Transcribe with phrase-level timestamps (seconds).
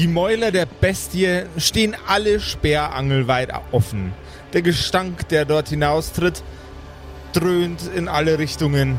[0.00, 4.14] Die Mäuler der Bestie stehen alle sperrangelweit offen.
[4.54, 6.42] Der Gestank, der dort hinaustritt,
[7.34, 8.96] dröhnt in alle Richtungen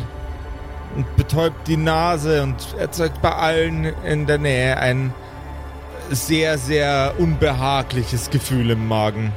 [0.96, 5.12] und betäubt die Nase und erzeugt bei allen in der Nähe ein
[6.12, 9.34] sehr, sehr unbehagliches Gefühl im Magen.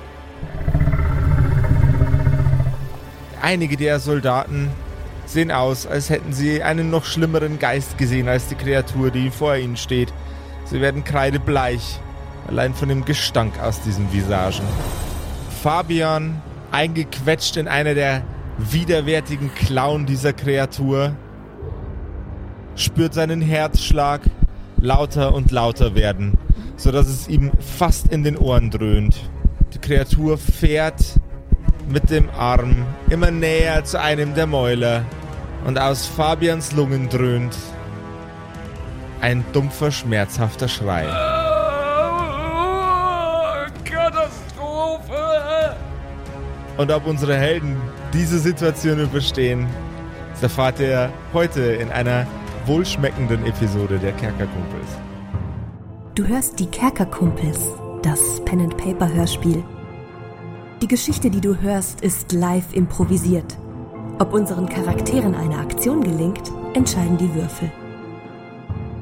[3.40, 4.68] Einige der Soldaten
[5.24, 9.56] sehen aus, als hätten sie einen noch schlimmeren Geist gesehen als die Kreatur, die vor
[9.56, 10.12] ihnen steht.
[10.64, 12.00] Sie werden kreidebleich,
[12.48, 14.64] allein von dem Gestank aus diesen Visagen.
[15.62, 16.42] Fabian,
[16.72, 18.22] eingequetscht in einer der
[18.58, 21.14] widerwärtigen Klauen dieser Kreatur,
[22.76, 24.22] spürt seinen Herzschlag
[24.78, 26.38] lauter und lauter werden,
[26.76, 29.30] sodass es ihm fast in den Ohren dröhnt.
[29.74, 31.20] Die Kreatur fährt
[31.88, 35.04] mit dem Arm immer näher zu einem der Mäuler
[35.66, 37.56] und aus Fabians Lungen dröhnt
[39.24, 41.04] ein dumpfer, schmerzhafter Schrei.
[43.82, 45.76] Katastrophe!
[46.76, 47.74] Und ob unsere Helden
[48.12, 49.66] diese Situation überstehen,
[50.32, 52.26] das erfahrt ihr heute in einer
[52.66, 54.88] wohlschmeckenden Episode der Kerkerkumpels.
[56.14, 57.70] Du hörst die Kerkerkumpels,
[58.02, 59.64] das Pen and Paper Hörspiel.
[60.82, 63.56] Die Geschichte, die du hörst, ist live improvisiert.
[64.18, 67.72] Ob unseren Charakteren eine Aktion gelingt, entscheiden die Würfel.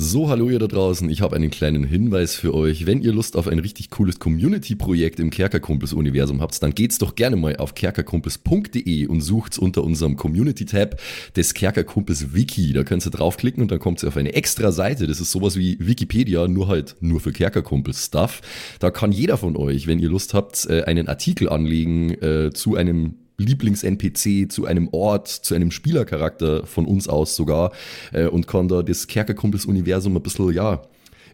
[0.00, 1.10] So, hallo ihr da draußen.
[1.10, 2.86] Ich habe einen kleinen Hinweis für euch.
[2.86, 7.34] Wenn ihr Lust auf ein richtig cooles Community-Projekt im Kerkerkumpels-Universum habt, dann geht's doch gerne
[7.34, 11.00] mal auf kerkerkumpels.de und sucht's unter unserem Community-Tab
[11.34, 12.72] des Kerkerkumpels Wiki.
[12.74, 15.08] Da könnt ihr draufklicken und dann kommt ihr auf eine extra Seite.
[15.08, 18.40] Das ist sowas wie Wikipedia, nur halt nur für Kerkerkumpels-Stuff.
[18.78, 22.76] Da kann jeder von euch, wenn ihr Lust habt, äh, einen Artikel anlegen äh, zu
[22.76, 27.72] einem Lieblings-NPC zu einem Ort, zu einem Spielercharakter von uns aus sogar
[28.12, 30.82] äh, und kann da das Kerkerkumpels-Universum ein bisschen, ja,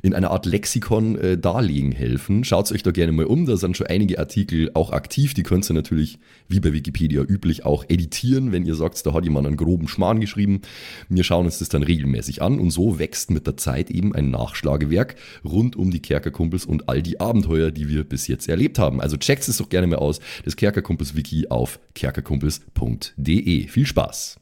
[0.05, 2.45] in einer Art Lexikon äh, darlegen helfen.
[2.45, 5.69] Schaut euch da gerne mal um, da sind schon einige Artikel auch aktiv, die könnt
[5.71, 9.57] ihr natürlich, wie bei Wikipedia üblich, auch editieren, wenn ihr sagt, da hat jemand einen
[9.57, 10.61] groben Schmarrn geschrieben.
[11.09, 14.31] Wir schauen uns das dann regelmäßig an und so wächst mit der Zeit eben ein
[14.31, 19.01] Nachschlagewerk rund um die Kerkerkumpels und all die Abenteuer, die wir bis jetzt erlebt haben.
[19.01, 23.69] Also checkt es doch gerne mal aus, das Kerkerkumpels-Wiki auf kerkerkumpels.de.
[23.69, 24.37] Viel Spaß!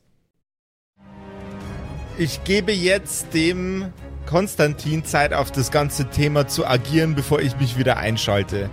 [2.18, 3.84] Ich gebe jetzt dem
[4.26, 8.70] Konstantin Zeit auf das ganze Thema zu agieren, bevor ich mich wieder einschalte.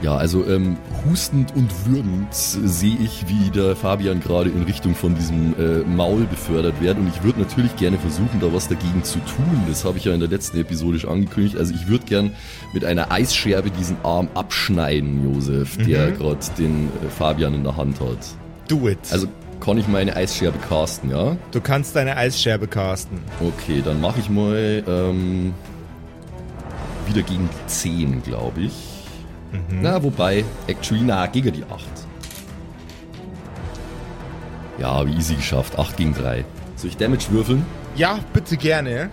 [0.00, 0.76] Ja, also ähm,
[1.08, 6.24] hustend und würgend sehe ich, wie der Fabian gerade in Richtung von diesem äh, Maul
[6.24, 6.98] befördert wird.
[6.98, 9.62] Und ich würde natürlich gerne versuchen, da was dagegen zu tun.
[9.68, 11.56] Das habe ich ja in der letzten Episode schon angekündigt.
[11.56, 12.32] Also ich würde gern
[12.72, 16.18] mit einer Eisscherbe diesen Arm abschneiden, Josef, der Mhm.
[16.18, 18.18] gerade den äh, Fabian in der Hand hat.
[18.66, 18.98] Do it.
[19.12, 19.28] Also
[19.62, 21.36] kann ich meine Eisscherbe casten, ja?
[21.52, 23.20] du kannst deine Eisscherbe casten.
[23.40, 25.54] Okay, dann mache ich mal ähm,
[27.06, 28.72] wieder gegen die 10, glaube ich.
[29.70, 31.84] Na, wobei, actually, na, gegen die 8.
[34.78, 35.78] Ja, wie easy geschafft.
[35.78, 36.44] 8 gegen 3.
[36.74, 37.64] Soll ich Damage würfeln?
[37.94, 39.10] Ja, bitte gerne.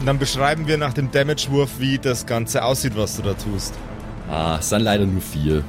[0.00, 3.72] Und dann beschreiben wir nach dem Damage-Wurf, wie das Ganze aussieht, was du da tust.
[4.28, 5.64] Ah, es sind leider nur 4.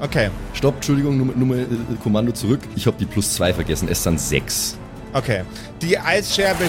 [0.00, 1.66] Okay, Stopp, Entschuldigung, Nummer, Nummer, äh,
[2.02, 2.60] Kommando zurück.
[2.76, 3.88] Ich habe die plus 2 vergessen.
[3.90, 4.78] Es sind 6.
[5.12, 5.42] okay.
[5.82, 6.64] Die Eisscherbe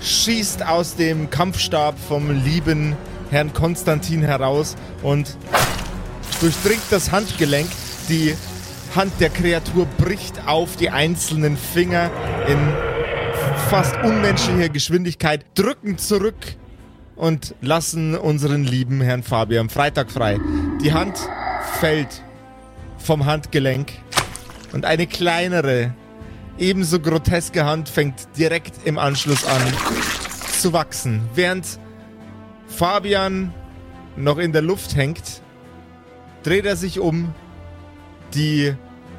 [0.00, 2.96] schießt aus dem Kampfstab vom lieben
[3.30, 5.36] Herrn Konstantin heraus und
[6.40, 7.68] durchdringt das Handgelenk.
[8.08, 8.34] Die
[8.94, 12.10] Hand der Kreatur bricht auf die einzelnen Finger
[12.48, 12.58] in
[13.68, 16.56] fast unmenschlicher Geschwindigkeit, drücken zurück
[17.14, 20.38] und lassen unseren lieben Herrn Fabian Freitag frei.
[20.82, 21.18] Die Hand
[21.76, 22.22] fällt
[22.96, 23.92] vom Handgelenk
[24.72, 25.94] und eine kleinere,
[26.58, 29.60] ebenso groteske Hand fängt direkt im Anschluss an
[30.58, 31.20] zu wachsen.
[31.34, 31.78] Während
[32.66, 33.52] Fabian
[34.16, 35.42] noch in der Luft hängt,
[36.42, 37.34] dreht er sich um,
[38.34, 38.74] die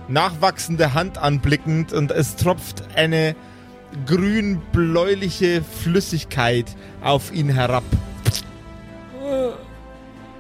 [0.08, 3.36] nachwachsende Hand anblickend und es tropft eine
[4.06, 7.84] grün-bläuliche Flüssigkeit auf ihn herab.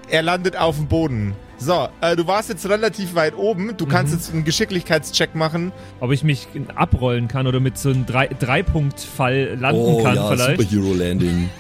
[0.09, 1.36] Er landet auf dem Boden.
[1.59, 3.75] So, äh, du warst jetzt relativ weit oben.
[3.77, 5.71] Du kannst jetzt einen Geschicklichkeitscheck machen.
[6.00, 10.27] Ob ich mich abrollen kann oder mit so einem Drei- Drei-Punkt-Fall landen Oh kann ja,
[10.30, 10.62] vielleicht.
[10.62, 11.50] Superhero Landing.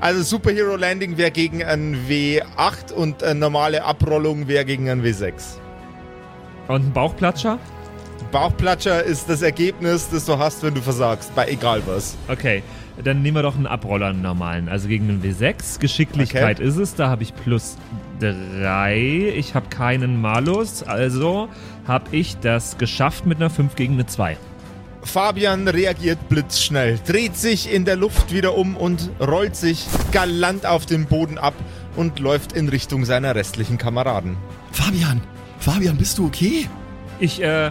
[0.00, 5.32] Also Superhero Landing wäre gegen ein W8 und eine normale Abrollung wäre gegen ein W6.
[6.68, 7.58] Und ein Bauchplatscher?
[8.30, 12.16] Bauchplatscher ist das Ergebnis, das du hast, wenn du versagst, bei egal was.
[12.28, 12.62] Okay,
[13.02, 14.68] dann nehmen wir doch einen Abroller, einen normalen.
[14.68, 15.78] Also gegen einen W6.
[15.80, 17.76] Geschicklichkeit ist es, da habe ich plus
[18.20, 19.32] 3.
[19.36, 21.48] Ich habe keinen Malus, also
[21.86, 24.36] habe ich das geschafft mit einer 5 gegen eine 2.
[25.02, 30.86] Fabian reagiert blitzschnell, dreht sich in der Luft wieder um und rollt sich galant auf
[30.86, 31.54] den Boden ab
[31.96, 34.36] und läuft in Richtung seiner restlichen Kameraden.
[34.72, 35.20] Fabian,
[35.58, 36.68] Fabian, bist du okay?
[37.20, 37.70] Ich äh,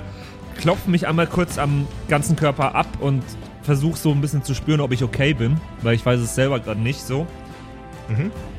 [0.60, 3.24] klopfe mich einmal kurz am ganzen Körper ab und
[3.64, 6.60] versuche so ein bisschen zu spüren, ob ich okay bin, weil ich weiß es selber
[6.60, 7.26] gerade nicht so.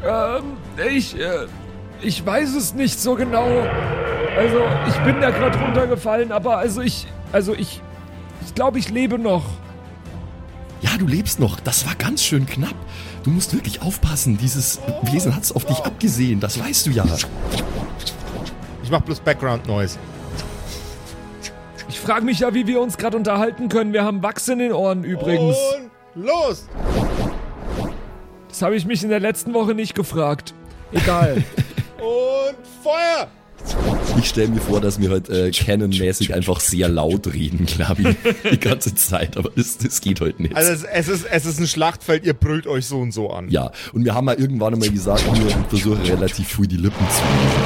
[0.04, 0.42] Ähm,
[0.90, 1.46] ich, äh,
[2.04, 3.46] ich weiß es nicht so genau.
[4.36, 7.80] Also, ich bin da gerade runtergefallen, aber also ich, also ich,
[8.44, 9.44] ich glaube, ich lebe noch.
[10.80, 11.60] Ja, du lebst noch.
[11.60, 12.74] Das war ganz schön knapp.
[13.22, 14.36] Du musst wirklich aufpassen.
[14.36, 16.40] Dieses Wesen hat's auf dich abgesehen.
[16.40, 17.06] Das weißt du ja.
[18.82, 19.98] Ich mach bloß Background Noise.
[21.88, 23.94] Ich frage mich ja, wie wir uns gerade unterhalten können.
[23.94, 25.56] Wir haben Wachs in den Ohren übrigens.
[26.14, 26.68] Und los!
[28.48, 30.52] Das habe ich mich in der letzten Woche nicht gefragt.
[30.92, 31.42] Egal.
[32.04, 33.28] Und Feuer!
[34.18, 38.14] Ich stelle mir vor, dass wir heute äh, Canon-mäßig einfach sehr laut reden, Klabi.
[38.50, 39.38] Die ganze Zeit.
[39.38, 40.54] Aber das, das geht heute nicht.
[40.54, 43.48] Also es, es, ist, es ist ein Schlachtfeld, ihr brüllt euch so und so an.
[43.48, 47.22] ja, und wir haben mal irgendwann einmal gesagt, wir versuchen relativ früh die Lippen zu
[47.22, 47.62] lesen.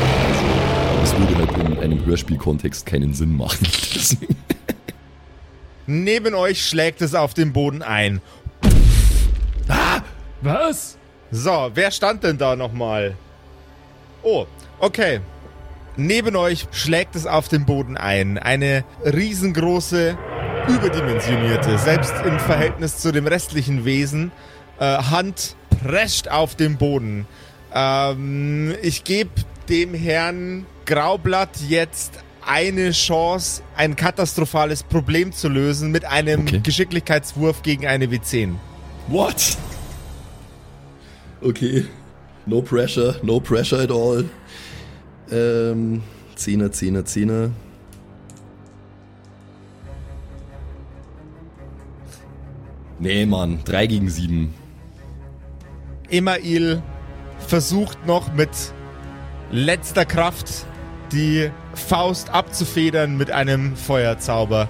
[0.92, 3.66] Aber es würde halt in einem Hörspielkontext keinen Sinn machen.
[5.86, 8.20] Neben euch schlägt es auf den Boden ein.
[10.42, 10.96] Was?
[11.30, 13.16] So, wer stand denn da nochmal?
[14.30, 14.46] Oh,
[14.78, 15.20] okay.
[15.96, 18.36] Neben euch schlägt es auf den Boden ein.
[18.36, 20.18] Eine riesengroße,
[20.68, 24.30] überdimensionierte, selbst im Verhältnis zu dem restlichen Wesen,
[24.80, 27.26] äh, Hand prescht auf den Boden.
[27.74, 29.30] Ähm, ich gebe
[29.70, 32.12] dem Herrn Graublatt jetzt
[32.46, 36.60] eine Chance, ein katastrophales Problem zu lösen mit einem Okay.
[36.62, 38.56] Geschicklichkeitswurf gegen eine W10.
[39.06, 39.56] What?
[41.40, 41.86] Okay.
[42.48, 44.24] No pressure, no pressure at all.
[45.30, 46.02] Ähm,
[46.34, 47.50] Zehner, Zehner, Zehner.
[52.98, 54.54] Nee, Mann, 3 gegen 7.
[56.08, 56.82] Email
[57.46, 58.48] versucht noch mit
[59.52, 60.64] letzter Kraft
[61.12, 64.68] die Faust abzufedern mit einem Feuerzauber.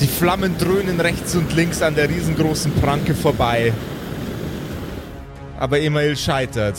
[0.00, 3.74] Die Flammen dröhnen rechts und links an der riesengroßen Pranke vorbei.
[5.60, 6.78] Aber Email scheitert.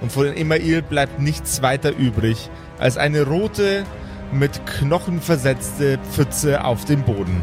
[0.00, 2.48] Und von Email bleibt nichts weiter übrig
[2.78, 3.84] als eine rote,
[4.30, 7.42] mit Knochen versetzte Pfütze auf dem Boden.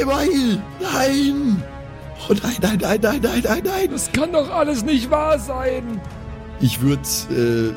[0.00, 0.60] Email!
[0.80, 1.62] Nein!
[2.28, 3.88] Oh nein, nein, nein, nein, nein, nein, nein!
[3.90, 6.00] Das kann doch alles nicht wahr sein.
[6.60, 7.72] Ich würde, äh,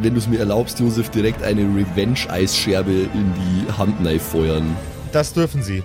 [0.00, 4.76] wenn du es mir erlaubst, Josef, direkt eine Revenge-Eisscherbe in die Hand feuern.
[5.12, 5.82] Das dürfen sie.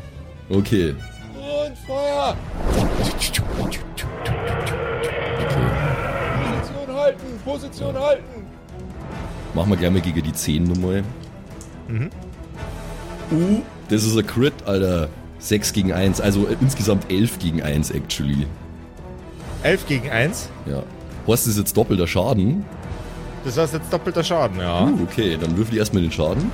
[0.49, 0.95] Okay.
[2.29, 2.35] Feuer!
[6.57, 7.39] Position halten!
[7.43, 8.45] Position halten!
[9.53, 11.03] Machen wir gleich mal gegen die 10 nochmal.
[13.31, 15.09] Uh, das ist ein Crit, Alter.
[15.39, 18.45] 6 gegen 1, also äh, insgesamt 11 gegen 1, actually.
[19.63, 20.49] 11 gegen 1.
[20.65, 20.83] Ja.
[21.25, 22.65] Horst ist jetzt doppelter Schaden.
[23.45, 24.83] Das heißt jetzt doppelter Schaden, ja.
[24.83, 26.51] Uh, okay, dann würfel ich erstmal den Schaden.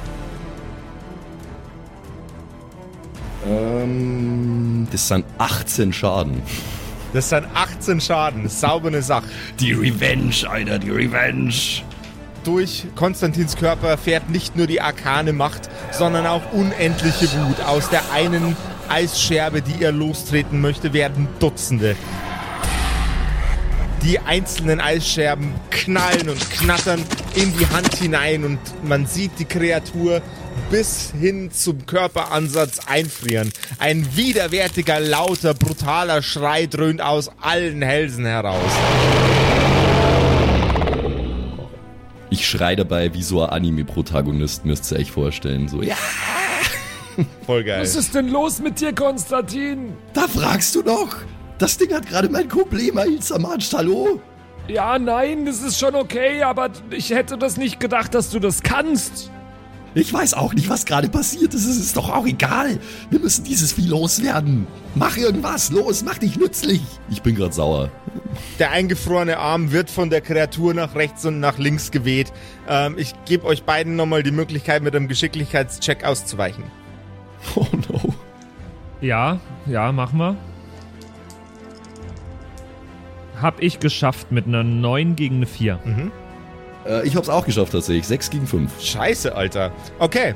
[3.48, 4.35] Ähm,
[4.92, 6.42] das sind 18 Schaden.
[7.14, 8.50] Das sind 18 Schaden.
[8.50, 9.28] Saubere Sache.
[9.60, 11.54] Die Revenge, Alter, die Revenge.
[12.44, 17.62] Durch Konstantins Körper fährt nicht nur die arkane Macht, sondern auch unendliche Wut.
[17.66, 18.56] Aus der einen
[18.90, 21.96] Eisscherbe, die er lostreten möchte, werden Dutzende.
[24.04, 27.02] Die einzelnen Eisscherben knallen und knattern
[27.34, 30.22] in die Hand hinein und man sieht die Kreatur
[30.70, 33.52] bis hin zum Körperansatz einfrieren.
[33.80, 38.72] Ein widerwärtiger, lauter, brutaler Schrei dröhnt aus allen Hälsen heraus.
[42.30, 45.68] Ich schrei dabei wie so ein Anime-Protagonist, müsst ihr euch vorstellen.
[45.68, 45.96] So, ja,
[47.46, 47.82] Voll geil.
[47.82, 49.94] Was ist denn los mit dir, Konstantin?
[50.14, 51.16] da fragst du doch.
[51.58, 54.20] Das Ding hat gerade mein Kumpel Email zermatscht, hallo?
[54.68, 58.64] Ja, nein, das ist schon okay, aber ich hätte das nicht gedacht, dass du das
[58.64, 59.32] kannst.
[59.96, 61.66] Ich weiß auch nicht, was gerade passiert ist.
[61.66, 62.80] Es ist doch auch egal.
[63.10, 64.68] Wir müssen dieses Vieh loswerden.
[64.94, 66.82] Mach irgendwas, los, mach dich nützlich.
[67.10, 67.90] Ich bin gerade sauer.
[68.60, 72.34] Der eingefrorene Arm wird von der Kreatur nach rechts und nach links geweht.
[72.68, 76.64] Ähm, ich gebe euch beiden nochmal die Möglichkeit, mit einem Geschicklichkeitscheck auszuweichen.
[77.56, 78.14] Oh no.
[79.02, 80.36] Ja, ja, machen wir.
[83.40, 85.80] Hab ich geschafft mit einer 9 gegen eine 4.
[86.86, 88.08] Äh, ich hab's auch geschafft tatsächlich.
[88.08, 88.72] 6 gegen 5.
[88.82, 89.72] Scheiße, Alter.
[90.00, 90.36] Okay.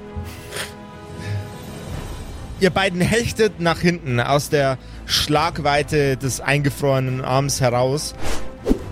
[2.60, 8.16] Ihr beiden hechtet nach hinten aus der Schlagweite des eingefrorenen Arms heraus,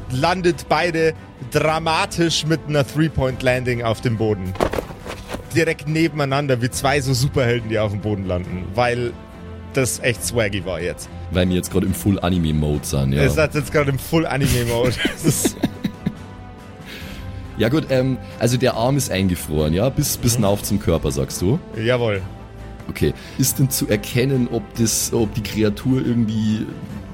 [0.09, 1.13] landet beide
[1.51, 4.53] dramatisch mit einer Three-Point-Landing auf dem Boden.
[5.53, 9.11] Direkt nebeneinander, wie zwei so Superhelden, die auf dem Boden landen, weil
[9.73, 11.09] das echt swaggy war jetzt.
[11.31, 13.23] Weil wir jetzt gerade im Full-Anime-Mode sind, ja.
[13.23, 14.93] Ihr seid jetzt gerade im Full-Anime-Mode.
[17.57, 19.89] ja gut, ähm, also der Arm ist eingefroren, ja?
[19.89, 20.43] Bis, bis mhm.
[20.43, 21.59] nauf zum Körper, sagst du?
[21.75, 22.21] Jawohl.
[22.89, 23.13] Okay.
[23.37, 26.65] Ist denn zu erkennen, ob das, ob die Kreatur irgendwie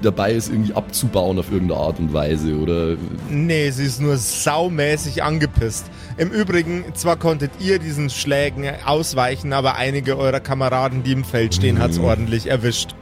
[0.02, 2.98] dabei ist, irgendwie abzubauen auf irgendeine Art und Weise, oder?
[3.30, 5.86] Nee, sie ist nur saumäßig angepisst.
[6.18, 11.56] Im Übrigen, zwar konntet ihr diesen Schlägen ausweichen, aber einige eurer Kameraden, die im Feld
[11.56, 11.80] stehen, mhm.
[11.80, 12.96] hat's ordentlich erwischt.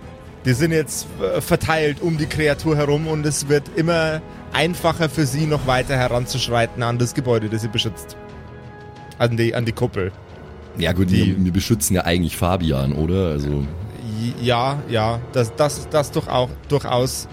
[0.45, 4.21] Die sind jetzt äh, verteilt um die Kreatur herum und es wird immer
[4.53, 8.17] einfacher für sie, noch weiter heranzuschreiten an das Gebäude, das sie beschützt.
[9.17, 10.11] An die, an die Kuppel.
[10.77, 13.31] Ja gut, die, wir, wir beschützen ja eigentlich Fabian, oder?
[13.31, 13.65] Also
[14.41, 17.27] ja, ja, das, das, das doch auch, durchaus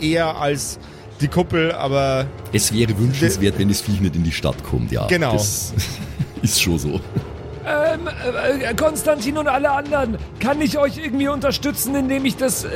[0.00, 0.78] eher als
[1.20, 2.26] die Kuppel, aber.
[2.52, 5.06] Es wäre wünschenswert, wenn das Viech nicht in die Stadt kommt, ja.
[5.06, 5.32] Genau.
[5.32, 5.72] Das
[6.42, 7.00] ist schon so.
[7.66, 12.68] Ähm, äh, Konstantin und alle anderen, kann ich euch irgendwie unterstützen, indem ich das, äh,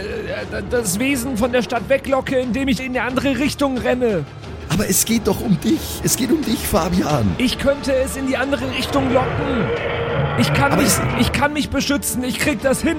[0.70, 4.24] das Wesen von der Stadt weglocke, indem ich in eine andere Richtung renne?
[4.70, 6.00] Aber es geht doch um dich.
[6.02, 7.34] Es geht um dich, Fabian.
[7.38, 9.68] Ich könnte es in die andere Richtung locken.
[10.38, 12.22] Ich kann, mich, ich kann mich beschützen.
[12.24, 12.96] Ich krieg das hin.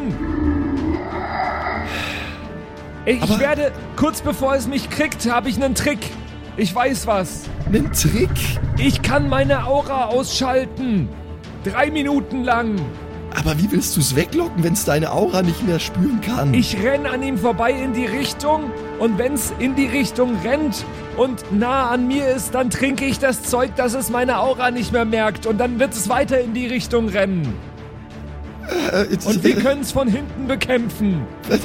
[3.05, 5.99] Ich, ich werde, kurz bevor es mich kriegt, habe ich einen Trick.
[6.57, 7.43] Ich weiß was.
[7.65, 8.29] Einen Trick?
[8.77, 11.07] Ich kann meine Aura ausschalten.
[11.63, 12.79] Drei Minuten lang.
[13.35, 16.53] Aber wie willst du es weglocken, wenn es deine Aura nicht mehr spüren kann?
[16.53, 20.85] Ich renn an ihm vorbei in die Richtung und wenn es in die Richtung rennt
[21.15, 24.91] und nah an mir ist, dann trinke ich das Zeug, dass es meine Aura nicht
[24.91, 27.53] mehr merkt und dann wird es weiter in die Richtung rennen.
[28.91, 31.21] Äh, und wir können es von hinten bekämpfen.
[31.49, 31.57] Äh,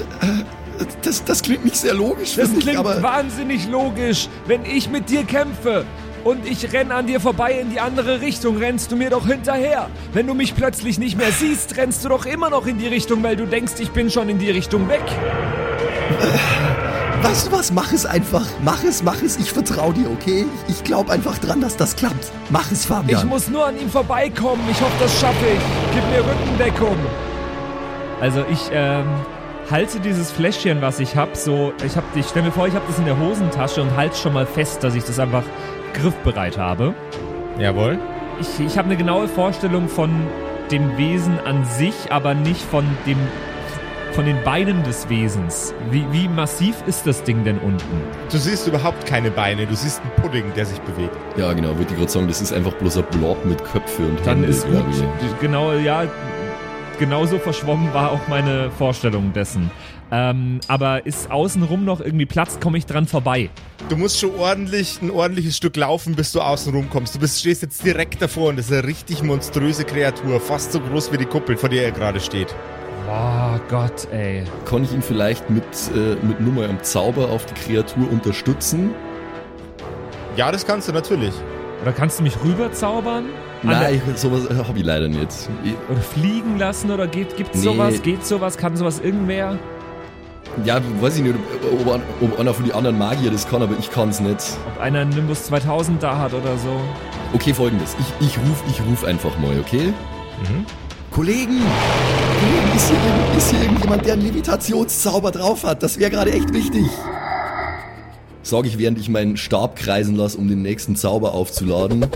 [1.03, 2.35] das, das klingt nicht sehr logisch.
[2.37, 5.87] Das klingt aber wahnsinnig logisch, wenn ich mit dir kämpfe
[6.25, 9.89] und ich renn an dir vorbei in die andere Richtung, rennst du mir doch hinterher.
[10.13, 13.23] Wenn du mich plötzlich nicht mehr siehst, rennst du doch immer noch in die Richtung,
[13.23, 15.03] weil du denkst, ich bin schon in die Richtung weg.
[17.23, 17.73] Weißt du was?
[17.73, 18.47] Mach es einfach.
[18.63, 19.39] Mach es, mach es.
[19.39, 20.47] Ich vertraue dir, okay?
[20.69, 22.33] Ich glaube einfach dran, dass das klappt.
[22.51, 23.21] Mach es, Fabian.
[23.21, 24.63] Ich muss nur an ihm vorbeikommen.
[24.71, 25.95] Ich hoffe, das schaffe ich.
[25.95, 26.97] Gib mir Rückendeckung.
[28.21, 29.07] Also ich, ähm,
[29.71, 32.85] halte dieses Fläschchen, was ich habe, so, ich habe, ich stelle mir vor, ich habe
[32.87, 35.45] das in der Hosentasche und halte schon mal fest, dass ich das einfach
[35.95, 36.95] griffbereit habe.
[37.59, 37.99] Jawohl.
[38.41, 40.11] Ich, ich habe eine genaue Vorstellung von
[40.71, 43.19] dem Wesen an sich, aber nicht von dem
[44.15, 45.75] von den Beinen des Wesens.
[45.91, 48.01] Wie, wie massiv ist das Ding denn unten?
[48.31, 51.17] Du siehst überhaupt keine Beine, du siehst einen Pudding, der sich bewegt.
[51.37, 54.25] Ja, genau, würde ich gerade sagen, das ist einfach bloß ein Blob mit Köpfe und
[54.25, 54.85] Dann Hände, ist gut.
[55.41, 56.05] Genau, ja,
[57.01, 59.71] genauso verschwommen war auch meine Vorstellung dessen.
[60.11, 63.51] Ähm, aber ist außenrum noch irgendwie Platz, komme ich dran vorbei.
[63.89, 67.15] Du musst schon ordentlich ein ordentliches Stück laufen, bis du außenrum kommst.
[67.15, 70.81] Du bist, stehst jetzt direkt davor und das ist eine richtig monströse Kreatur, fast so
[70.81, 72.55] groß wie die Kuppel, vor der er gerade steht.
[73.09, 74.45] Oh Gott, ey.
[74.65, 78.95] Kann ich ihn vielleicht mit, äh, mit nur mal einem Zauber auf die Kreatur unterstützen?
[80.37, 81.35] Ja, das kannst du natürlich.
[81.83, 83.27] Oder kannst du mich rüberzaubern?
[83.63, 85.29] Nein, sowas äh, habe ich leider nicht.
[85.91, 87.65] Oder fliegen lassen oder geht, gibt's nee.
[87.65, 88.03] sowas?
[88.03, 88.57] Geht sowas?
[88.57, 89.59] Kann sowas irgendwer?
[90.65, 91.35] Ja, weiß ich nicht,
[91.87, 94.57] ob, ob einer von den anderen Magier das kann, aber ich kann es nicht.
[94.75, 96.81] Ob einer einen Nimbus 2000 da hat oder so.
[97.33, 97.97] Okay, folgendes.
[97.99, 99.93] Ich, ich ruf, ich ruf einfach mal, okay?
[100.49, 100.67] Mhm.
[101.11, 101.61] Kollegen!
[102.41, 105.83] Kollegen, ist hier, ist hier irgendjemand, der einen Levitationszauber drauf hat?
[105.83, 106.87] Das wäre gerade echt wichtig.
[108.43, 112.07] Sag ich, während ich meinen Stab kreisen lasse, um den nächsten Zauber aufzuladen.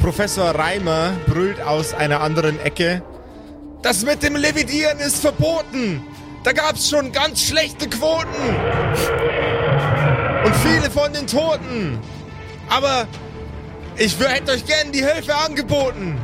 [0.00, 3.02] Professor Reimer brüllt aus einer anderen Ecke.
[3.82, 6.02] Das mit dem Levitieren ist verboten.
[6.42, 8.26] Da gab's schon ganz schlechte Quoten.
[10.44, 11.98] Und viele von den Toten.
[12.68, 13.06] Aber
[13.96, 16.18] ich hätte euch gern die Hilfe angeboten.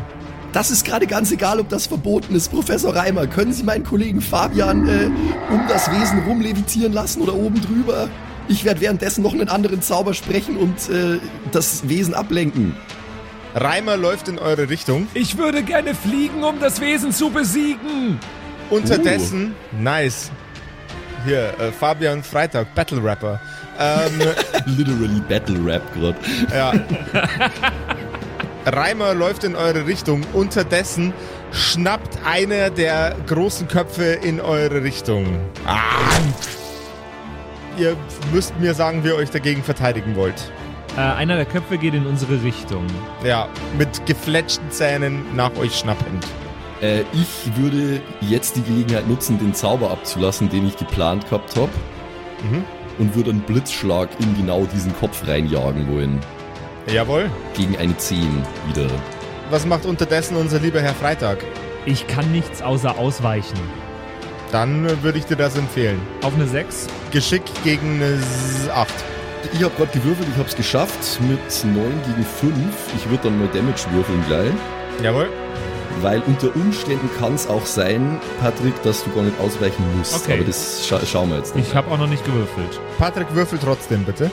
[0.53, 2.51] Das ist gerade ganz egal, ob das verboten ist.
[2.51, 5.11] Professor Reimer, können Sie meinen Kollegen Fabian äh,
[5.53, 8.09] um das Wesen rumlevitieren lassen oder oben drüber?
[8.47, 11.19] Ich werde währenddessen noch einen anderen Zauber sprechen und äh,
[11.51, 12.77] das Wesen ablenken.
[13.55, 15.07] Reimer läuft in eure Richtung.
[15.15, 18.19] Ich würde gerne fliegen, um das Wesen zu besiegen.
[18.71, 19.83] Unterdessen, uh.
[19.83, 20.31] nice.
[21.25, 23.41] Hier, äh, Fabian Freitag, Battle Rapper.
[23.79, 24.21] Ähm,
[24.67, 26.19] Literally Battle Rap gerade.
[26.53, 26.73] Ja.
[28.67, 30.23] Reimer läuft in eure Richtung.
[30.33, 31.13] Unterdessen
[31.53, 35.41] schnappt einer der großen Köpfe in eure Richtung.
[35.67, 35.81] Ah.
[37.79, 37.97] Ihr
[38.33, 40.53] müsst mir sagen, wie ihr euch dagegen verteidigen wollt.
[40.97, 42.87] Äh, einer der Köpfe geht in unsere Richtung.
[43.25, 46.25] Ja, mit gefletschten Zähnen nach euch schnappend.
[46.81, 51.71] Äh, ich würde jetzt die Gelegenheit nutzen, den Zauber abzulassen, den ich geplant gehabt habe.
[52.49, 52.65] Mhm.
[52.99, 56.21] Und würde einen Blitzschlag in genau diesen Kopf reinjagen wollen.
[56.87, 57.29] Jawohl.
[57.57, 58.21] Gegen eine 10
[58.69, 58.89] wieder.
[59.51, 61.39] Was macht unterdessen unser lieber Herr Freitag?
[61.87, 63.59] Ich kann nichts außer ausweichen.
[64.53, 66.01] Dann würde ich dir das empfehlen.
[66.23, 66.87] Auf eine 6.
[67.11, 68.21] Geschick gegen eine
[68.73, 68.89] 8.
[69.57, 71.75] Ich habe gerade gewürfelt, ich habe es geschafft mit 9
[72.09, 72.55] gegen 5.
[72.97, 74.51] Ich würde dann mal Damage würfeln gleich.
[75.01, 75.29] Jawohl.
[76.03, 80.25] Weil unter Umständen kann es auch sein, Patrick, dass du gar nicht ausweichen musst.
[80.25, 80.35] Okay.
[80.35, 81.63] Aber das scha schauen wir jetzt noch.
[81.63, 82.81] Ich habe auch noch nicht gewürfelt.
[82.99, 84.29] Patrick, würfel trotzdem bitte.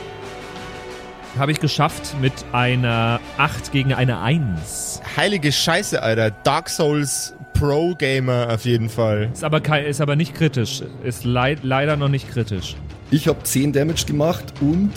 [1.37, 5.01] Habe ich geschafft mit einer 8 gegen eine 1.
[5.17, 6.31] Heilige Scheiße, Alter.
[6.31, 9.29] Dark Souls Pro Gamer auf jeden Fall.
[9.31, 10.81] Ist aber, kein, ist aber nicht kritisch.
[11.03, 12.75] Ist leid, leider noch nicht kritisch.
[13.13, 14.93] Ich habe 10 Damage gemacht und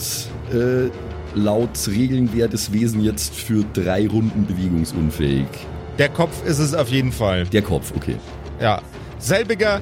[0.53, 0.89] äh,
[1.37, 5.47] laut Regeln wäre das Wesen jetzt für drei Runden bewegungsunfähig.
[5.97, 7.43] Der Kopf ist es auf jeden Fall.
[7.47, 8.15] Der Kopf, okay.
[8.61, 8.81] Ja.
[9.19, 9.81] Selbiger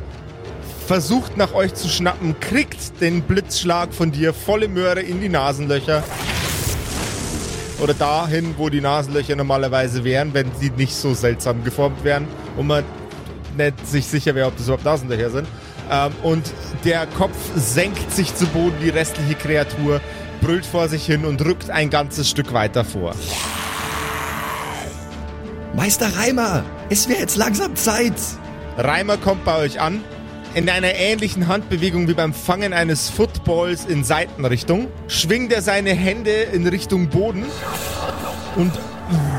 [0.88, 6.04] versucht nach euch zu schnappen, kriegt den Blitzschlag von dir volle Möhre in die Nasenlöcher.
[7.84, 12.66] Oder dahin, wo die Nasenlöcher normalerweise wären, wenn sie nicht so seltsam geformt wären und
[12.66, 12.84] man
[13.56, 15.48] nicht sich sicher wäre, ob das überhaupt Nasenlöcher sind.
[15.92, 16.52] Ähm, und
[16.84, 20.02] der Kopf senkt sich zu Boden, die restliche Kreatur
[20.42, 23.16] brüllt vor sich hin und rückt ein ganzes Stück weiter vor.
[25.76, 28.14] Meister Reimer, es wäre jetzt langsam Zeit.
[28.78, 30.04] Reimer kommt bei euch an.
[30.54, 36.30] In einer ähnlichen Handbewegung wie beim Fangen eines Footballs in Seitenrichtung schwingt er seine Hände
[36.30, 37.46] in Richtung Boden
[38.56, 38.72] und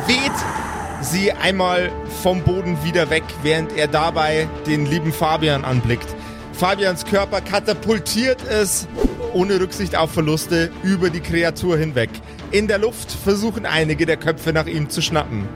[0.08, 0.32] weht
[1.02, 6.08] sie einmal vom Boden wieder weg, während er dabei den lieben Fabian anblickt.
[6.56, 8.86] Fabians Körper katapultiert es
[9.32, 12.10] ohne Rücksicht auf Verluste über die Kreatur hinweg.
[12.52, 15.48] In der Luft versuchen einige der Köpfe nach ihm zu schnappen.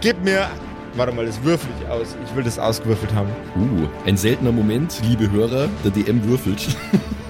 [0.00, 0.48] Gib mir.
[0.94, 2.16] Warte mal, das würfel ich aus.
[2.28, 3.30] Ich will das ausgewürfelt haben.
[3.56, 6.66] Uh, ein seltener Moment, liebe Hörer, der DM würfelt.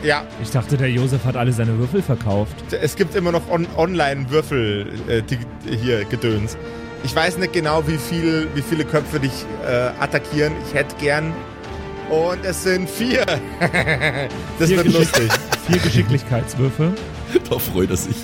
[0.05, 2.57] Ja, Ich dachte, der Josef hat alle seine Würfel verkauft.
[2.73, 5.23] es gibt immer noch on Online-Würfel äh,
[5.71, 6.57] hier Gedöns.
[7.05, 10.55] Ich weiß nicht genau, wie, viel, wie viele Köpfe dich äh, attackieren.
[10.67, 11.33] Ich hätte gern.
[12.13, 13.25] Und es sind vier.
[14.59, 15.31] das Vier wird lustig.
[15.67, 16.93] Vier Geschicklichkeitswürfe,
[17.49, 18.17] da freut er sich.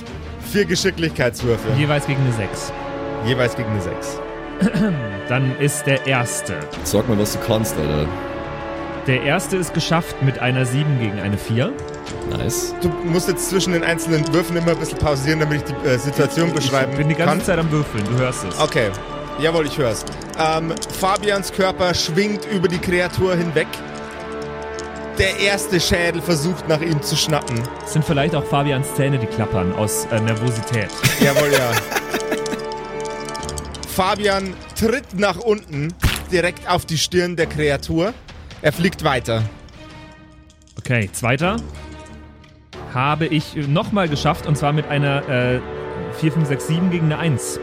[0.53, 1.69] Vier Geschicklichkeitswürfe.
[1.79, 2.73] jeweils gegen eine 6.
[3.25, 4.21] Jeweils gegen eine sechs.
[5.29, 6.55] Dann ist der erste.
[6.85, 8.07] Sag mal, was du kannst, Alter.
[9.07, 11.73] Der erste ist geschafft mit einer 7 gegen eine 4.
[12.31, 12.75] Nice.
[12.83, 15.99] Du musst jetzt zwischen den einzelnen Würfen immer ein bisschen pausieren, damit ich die äh,
[15.99, 17.45] Situation beschreiben Ich bin die ganze kann.
[17.45, 18.61] Zeit am Würfeln, du hörst es.
[18.61, 18.91] Okay.
[19.39, 20.05] Jawohl, ich hör's.
[20.37, 23.69] Ähm, Fabians Körper schwingt über die Kreatur hinweg.
[25.17, 27.61] Der erste Schädel versucht nach ihm zu schnappen.
[27.85, 30.91] Es sind vielleicht auch Fabians Zähne, die klappern aus äh, Nervosität.
[31.21, 31.71] Jawohl, ja.
[33.89, 35.95] Fabian tritt nach unten,
[36.33, 38.15] direkt auf die Stirn der Kreatur.
[38.61, 39.43] Er fliegt weiter.
[40.79, 41.57] Okay, zweiter.
[42.93, 45.61] Habe ich nochmal geschafft und zwar mit einer äh,
[46.19, 47.61] 4, 5, 6, 7 gegen eine 1.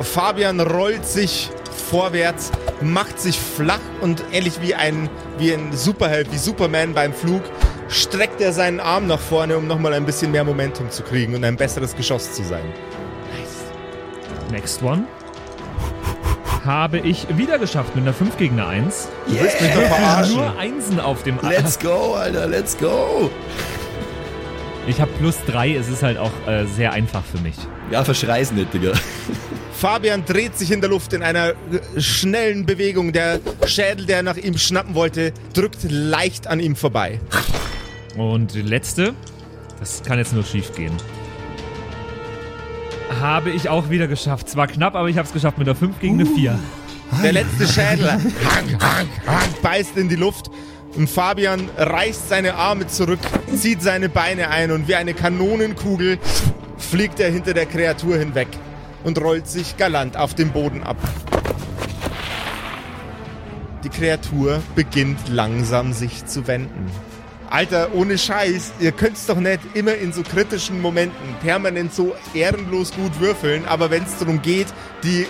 [0.00, 1.50] Fabian rollt sich
[1.90, 5.08] vorwärts, macht sich flach und ähnlich wie ein,
[5.38, 7.42] wie ein Superheld, wie Superman beim Flug,
[7.88, 11.44] streckt er seinen Arm nach vorne, um nochmal ein bisschen mehr Momentum zu kriegen und
[11.44, 12.64] ein besseres Geschoss zu sein.
[14.50, 15.04] Next one.
[16.64, 19.08] Habe ich wieder geschafft mit einer 5 gegen eine 1.
[19.26, 20.36] Du willst mich doch verarschen.
[20.36, 23.30] Nur Einsen auf dem A Let's go, Alter, let's go.
[24.86, 27.56] Ich habe plus 3, es ist halt auch äh, sehr einfach für mich.
[27.90, 28.92] Ja, verschrei's nicht, Digga.
[29.72, 31.54] Fabian dreht sich in der Luft in einer
[31.96, 33.12] schnellen Bewegung.
[33.12, 37.18] Der Schädel, der nach ihm schnappen wollte, drückt leicht an ihm vorbei.
[38.16, 39.14] Und die letzte,
[39.80, 40.92] das kann jetzt nur schief gehen.
[43.20, 44.48] Habe ich auch wieder geschafft.
[44.48, 46.58] Zwar knapp, aber ich habe es geschafft mit einer 5 gegen eine 4.
[47.24, 48.08] Der letzte Schädel
[49.62, 50.50] beißt in die Luft
[50.96, 53.20] und Fabian reißt seine Arme zurück,
[53.54, 56.18] zieht seine Beine ein und wie eine Kanonenkugel
[56.78, 58.48] fliegt er hinter der Kreatur hinweg
[59.04, 60.96] und rollt sich galant auf dem Boden ab.
[63.84, 66.90] Die Kreatur beginnt langsam sich zu wenden.
[67.48, 72.92] Alter, ohne Scheiß, ihr könnt's doch nicht immer in so kritischen Momenten permanent so ehrenlos
[72.92, 74.68] gut würfeln, aber wenn es darum geht,
[75.02, 75.26] die,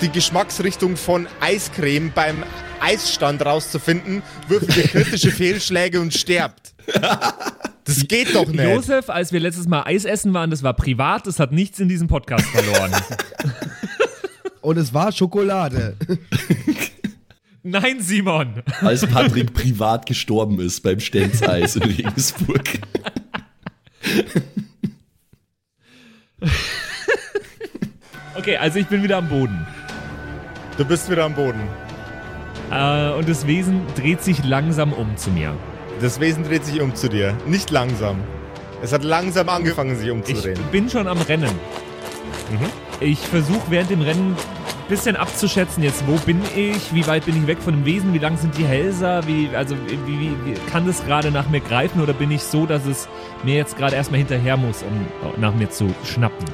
[0.00, 2.42] die Geschmacksrichtung von Eiscreme beim
[2.84, 6.74] Eisstand rauszufinden, würfelt ihr kritische Fehlschläge und sterbt.
[7.84, 8.62] Das geht doch nicht.
[8.62, 11.88] Josef, als wir letztes Mal Eis essen waren, das war privat, das hat nichts in
[11.88, 12.92] diesem Podcast verloren.
[14.60, 15.94] Und es war Schokolade.
[17.62, 18.62] Nein, Simon.
[18.80, 22.64] Als Patrick privat gestorben ist beim Stenzeis in Regensburg.
[28.36, 29.66] Okay, also ich bin wieder am Boden.
[30.78, 31.60] Du bist wieder am Boden.
[32.70, 35.54] Äh, und das Wesen dreht sich langsam um zu mir.
[36.00, 37.34] Das Wesen dreht sich um zu dir.
[37.46, 38.16] Nicht langsam.
[38.82, 40.58] Es hat langsam angefangen, sich Ich umzudrehen.
[40.72, 41.50] bin schon am Rennen.
[42.50, 42.66] Mhm.
[43.00, 47.36] Ich versuche während dem Rennen ein bisschen abzuschätzen, jetzt wo bin ich, wie weit bin
[47.40, 50.54] ich weg von dem Wesen, wie lang sind die Hälser, wie, also wie, wie, wie
[50.70, 53.08] kann das gerade nach mir greifen oder bin ich so, dass es
[53.44, 55.06] mir jetzt gerade erstmal hinterher muss, um
[55.40, 56.44] nach mir zu schnappen?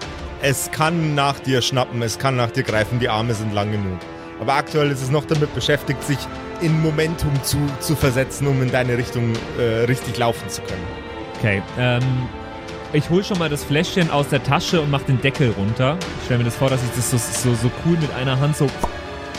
[0.43, 3.99] Es kann nach dir schnappen, es kann nach dir greifen, die Arme sind lang genug.
[4.41, 6.19] Aber aktuell ist es noch damit beschäftigt, sich
[6.61, 10.85] in Momentum zu, zu versetzen, um in deine Richtung äh, richtig laufen zu können.
[11.39, 12.03] Okay, ähm,
[12.93, 15.97] ich hole schon mal das Fläschchen aus der Tasche und mach den Deckel runter.
[16.19, 18.57] Ich stelle mir das vor, dass ich das so, so, so cool mit einer Hand
[18.57, 18.67] so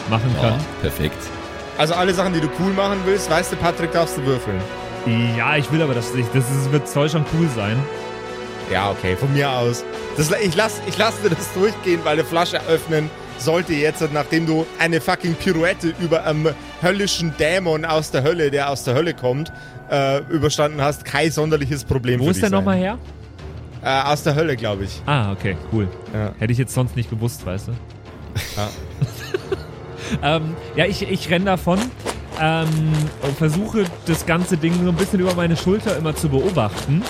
[0.10, 0.60] machen kann.
[0.82, 1.18] perfekt.
[1.78, 4.62] Also alle Sachen, die du cool machen willst, weißt du, Patrick, darfst du würfeln.
[5.36, 7.78] Ja, ich will aber, dass ich, das ist, wird, soll schon cool sein.
[8.72, 9.84] Ja, okay, von mir aus.
[10.16, 13.10] Das, ich lass, ich lass dir das durchgehen, weil eine Flasche öffnen
[13.44, 16.50] sollte jetzt, nachdem du eine fucking Pirouette über einem
[16.82, 19.52] höllischen Dämon aus der Hölle, der aus der Hölle kommt,
[19.90, 22.98] äh, überstanden hast, kein sonderliches Problem Wo für ist der nochmal her?
[23.84, 25.02] Äh, aus der Hölle, glaube ich.
[25.06, 25.88] Ah, okay, cool.
[26.14, 26.34] Ja.
[26.38, 27.72] Hätte ich jetzt sonst nicht gewusst, weißt du?
[28.56, 28.70] Ja.
[30.36, 31.80] ähm, ja, ich, ich renne davon
[32.40, 32.68] ähm,
[33.24, 37.04] und versuche das ganze Ding so ein bisschen über meine Schulter immer zu beobachten.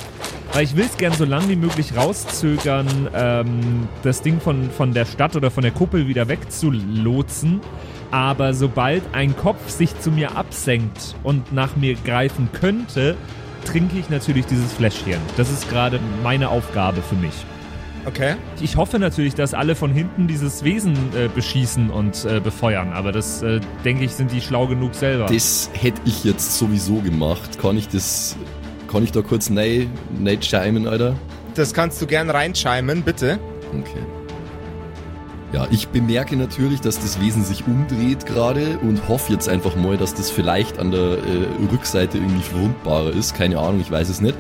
[0.54, 4.94] Weil ich will es gern so lang wie möglich rauszögern, ähm, das Ding von, von
[4.94, 7.62] der Stadt oder von der Kuppel wieder wegzulotsen.
[8.12, 13.16] Aber sobald ein Kopf sich zu mir absenkt und nach mir greifen könnte,
[13.64, 15.22] trinke ich natürlich dieses Fläschchen.
[15.38, 17.34] Das ist gerade meine Aufgabe für mich.
[18.06, 18.36] Okay.
[18.60, 23.12] Ich hoffe natürlich, dass alle von hinten dieses Wesen äh, beschießen und äh, befeuern, aber
[23.12, 25.28] das, äh, denke ich, sind die schlau genug selber.
[25.28, 27.60] Das hätte ich jetzt sowieso gemacht.
[27.62, 28.36] Kann ich das.
[28.92, 29.88] Kann ich da kurz neu,
[30.20, 31.16] neu chimen, Alter?
[31.56, 33.40] Das kannst du gern reinscheimen, bitte.
[33.70, 34.04] Okay.
[35.54, 39.98] Ja, ich bemerke natürlich, dass das Wesen sich umdreht gerade und hoffe jetzt einfach mal,
[39.98, 41.18] dass das vielleicht an der äh,
[41.72, 43.36] Rückseite irgendwie verwundbarer ist.
[43.36, 44.36] Keine Ahnung, ich weiß es nicht.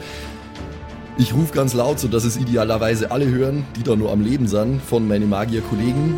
[1.17, 4.81] Ich rufe ganz laut, sodass es idealerweise alle hören, die da nur am Leben sind,
[4.81, 6.15] von meinen Magier-Kollegen.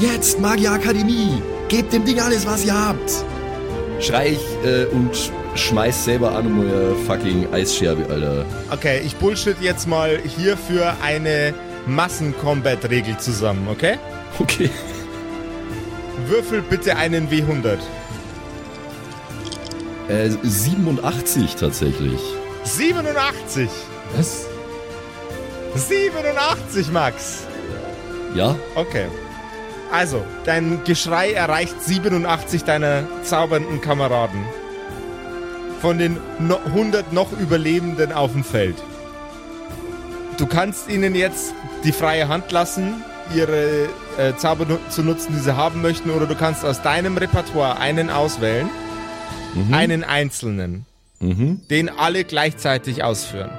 [0.00, 1.42] Jetzt, Magierakademie!
[1.68, 3.24] Gebt dem Ding alles, was ihr habt!
[4.00, 8.44] Schrei ich äh, und sch schmeiß selber an um euer fucking Eisscherbe, Alter.
[8.70, 11.54] Okay, ich bullshit jetzt mal hierfür eine
[11.86, 13.98] Massen-Combat-Regel zusammen, okay?
[14.38, 14.70] Okay.
[16.26, 17.78] Würfel bitte einen W100.
[20.08, 22.20] Äh, 87 tatsächlich.
[22.64, 23.68] 87!
[24.16, 24.46] Was?
[25.74, 27.44] 87, Max!
[28.34, 28.56] Ja?
[28.74, 29.06] Okay.
[29.92, 34.44] Also, dein Geschrei erreicht 87 deiner zaubernden Kameraden.
[35.80, 38.76] Von den no 100 noch Überlebenden auf dem Feld.
[40.38, 43.02] Du kannst ihnen jetzt die freie Hand lassen,
[43.34, 47.78] ihre äh, Zauber zu nutzen, die sie haben möchten, oder du kannst aus deinem Repertoire
[47.78, 48.68] einen auswählen,
[49.70, 50.86] einen einzelnen,
[51.20, 51.60] Mhm.
[51.70, 53.50] den alle gleichzeitig ausführen.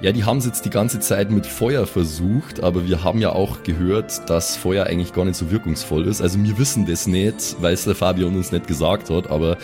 [0.00, 3.30] Ja, die haben es jetzt die ganze Zeit mit Feuer versucht, aber wir haben ja
[3.30, 6.20] auch gehört, dass Feuer eigentlich gar nicht so wirkungsvoll ist.
[6.20, 9.56] Also wir wissen das nicht, weil es der Fabian uns nicht gesagt hat, aber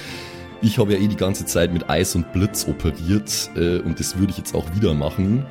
[0.62, 4.18] ich habe ja eh die ganze Zeit mit Eis und Blitz operiert äh, und das
[4.18, 5.46] würde ich jetzt auch wieder machen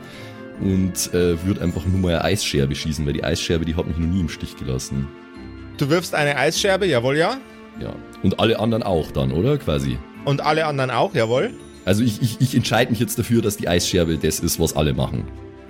[0.62, 3.98] und äh, würde einfach nur mal eine Eisscherbe schießen, weil die Eisscherbe, die hat mich
[3.98, 5.08] noch nie im Stich gelassen.
[5.78, 7.38] Du wirfst eine Eisscherbe, jawohl, ja.
[7.80, 7.94] Ja.
[8.22, 9.58] Und alle anderen auch dann, oder?
[9.58, 9.98] Quasi.
[10.26, 11.54] Und alle anderen auch, jawohl.
[11.86, 14.94] Also ich, ich, ich entscheide mich jetzt dafür, dass die Eisscherbe das ist, was alle
[14.94, 15.26] machen.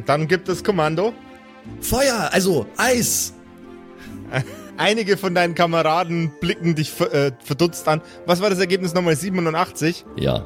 [0.06, 1.14] Dann gibt es Kommando.
[1.82, 3.34] Feuer, also Eis!
[4.80, 8.02] Einige von deinen Kameraden blicken dich ver- äh, verdutzt an.
[8.26, 9.16] Was war das Ergebnis nochmal?
[9.16, 10.06] 87?
[10.16, 10.46] Ja.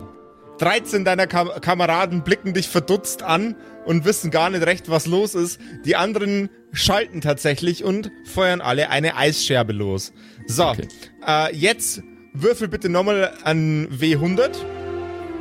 [0.57, 5.35] 13 deiner Kam Kameraden blicken dich verdutzt an und wissen gar nicht recht, was los
[5.35, 5.59] ist.
[5.85, 10.13] Die anderen schalten tatsächlich und feuern alle eine Eisscherbe los.
[10.47, 10.87] So, Okay.
[11.27, 12.01] äh, jetzt
[12.33, 14.51] würfel bitte nochmal an W100,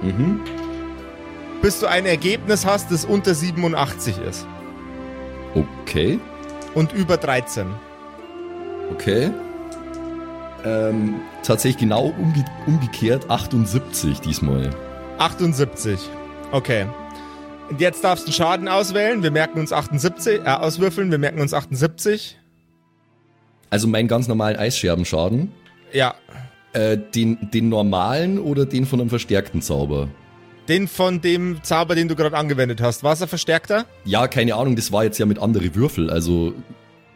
[0.02, 0.40] Mhm.
[1.62, 4.46] bis du ein Ergebnis hast, das unter 87 ist.
[5.54, 6.18] Okay.
[6.74, 7.66] Und über 13.
[8.92, 9.30] Okay.
[10.64, 14.70] Ähm, tatsächlich genau umge umgekehrt 78 diesmal.
[15.18, 15.98] 78.
[16.52, 16.86] Okay.
[17.70, 19.22] Und jetzt darfst du Schaden auswählen.
[19.22, 21.10] Wir merken uns 78, äh, auswürfeln.
[21.10, 22.38] Wir merken uns 78.
[23.70, 25.50] Also meinen ganz normalen Eissscherbenschaden.
[25.92, 26.14] Ja.
[26.74, 30.08] Äh, den, den normalen oder den von einem verstärkten Zauber?
[30.68, 33.02] Den von dem Zauber, den du gerade angewendet hast.
[33.02, 33.86] War es ein verstärkter?
[34.04, 36.52] Ja, keine Ahnung, das war jetzt ja mit andere Würfel, also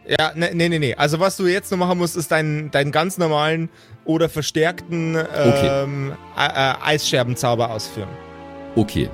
[0.09, 0.95] Ja, ne, nee, nee, nee.
[0.95, 3.69] Also was du jetzt noch machen musst, ist deinen, deinen ganz normalen
[4.05, 8.09] oder verstärkten ähm, äh, äh, Eisscherbenzauber ausführen.
[8.77, 9.09] okay.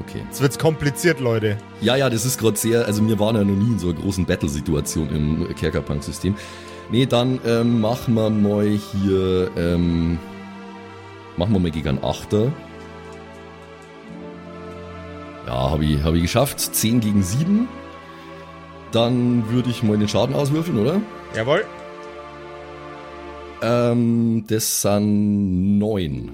[0.00, 0.22] Okay.
[0.26, 1.56] Jetzt wird's kompliziert, Leute.
[1.80, 4.00] Ja, ja, das ist gerade sehr, also wir waren ja noch nie in so einer
[4.00, 6.34] großen Battle-Situation im Kerkerpunk-System.
[6.90, 10.18] Nee, dann ähm, machen wir mal hier, ähm,
[11.36, 12.50] machen wir mal gegen einen Achter.
[15.46, 16.58] Ja, habe ich, hab ich geschafft.
[16.58, 17.68] 10 gegen 7.
[18.92, 21.00] Dann würde ich mal den Schaden auswürfeln, oder?
[21.34, 21.64] Jawohl.
[23.62, 26.32] Ähm, das sind 9.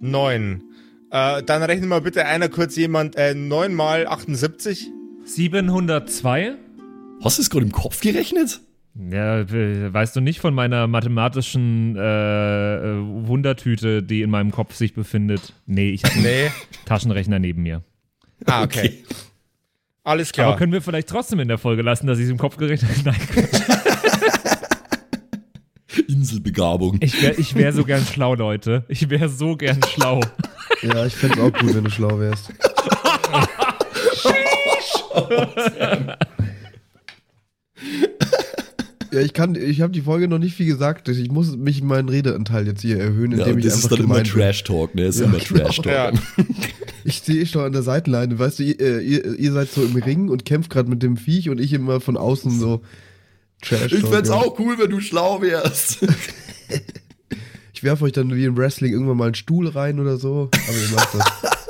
[0.00, 0.62] Neun.
[1.10, 4.90] Äh, dann rechnen wir bitte einer kurz jemand, äh, 9 mal 78.
[5.24, 6.56] 702?
[7.22, 8.60] Hast du es gerade im Kopf gerechnet?
[9.10, 12.96] Ja, weißt du nicht von meiner mathematischen äh, äh,
[13.26, 15.52] Wundertüte, die in meinem Kopf sich befindet?
[15.66, 16.50] Nee, ich habe einen Nee.
[16.84, 17.82] Taschenrechner neben mir.
[18.44, 19.02] Ah, okay.
[20.04, 20.48] Alles klar.
[20.48, 22.90] Aber können wir vielleicht trotzdem in der Folge lassen, dass ich es im Kopf gerechnet
[22.90, 23.16] habe?
[23.38, 23.48] Nein,
[26.08, 26.98] Inselbegabung.
[27.00, 28.84] ich wäre ich wär so gern schlau, Leute.
[28.88, 30.20] Ich wäre so gern schlau.
[30.82, 32.52] Ja, ich fände es auch gut, wenn du schlau wärst.
[39.12, 41.08] ja, ich kann, ich habe die Folge noch nicht viel gesagt.
[41.08, 44.04] Ich muss mich meinen Redeanteil jetzt hier erhöhen, Ja, indem ich das einfach ist dann
[44.04, 44.32] immer gemein bin.
[44.32, 45.04] Trash-Talk, ne?
[45.06, 45.64] Das ist Ja, immer genau.
[45.64, 45.86] Trash-Talk.
[45.86, 46.12] Ja.
[47.04, 49.94] Ich stehe schon an der Seitenleine, weißt du, ihr, äh, ihr, ihr seid so im
[49.94, 52.82] Ring und kämpft gerade mit dem Viech und ich immer von außen so
[53.62, 53.92] Trash.
[53.92, 54.36] Ich fänd's ja.
[54.36, 55.98] auch cool, wenn du schlau wärst.
[57.76, 60.48] Ich werfe euch dann wie im Wrestling irgendwann mal einen Stuhl rein oder so.
[60.52, 61.24] Aber ihr macht das.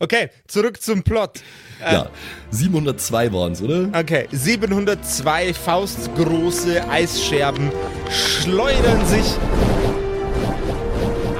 [0.00, 1.40] Okay, zurück zum Plot.
[1.84, 2.10] Äh, ja,
[2.50, 3.88] 702 waren's, oder?
[3.92, 7.72] Okay, 702 faustgroße Eisscherben
[8.08, 9.34] schleudern sich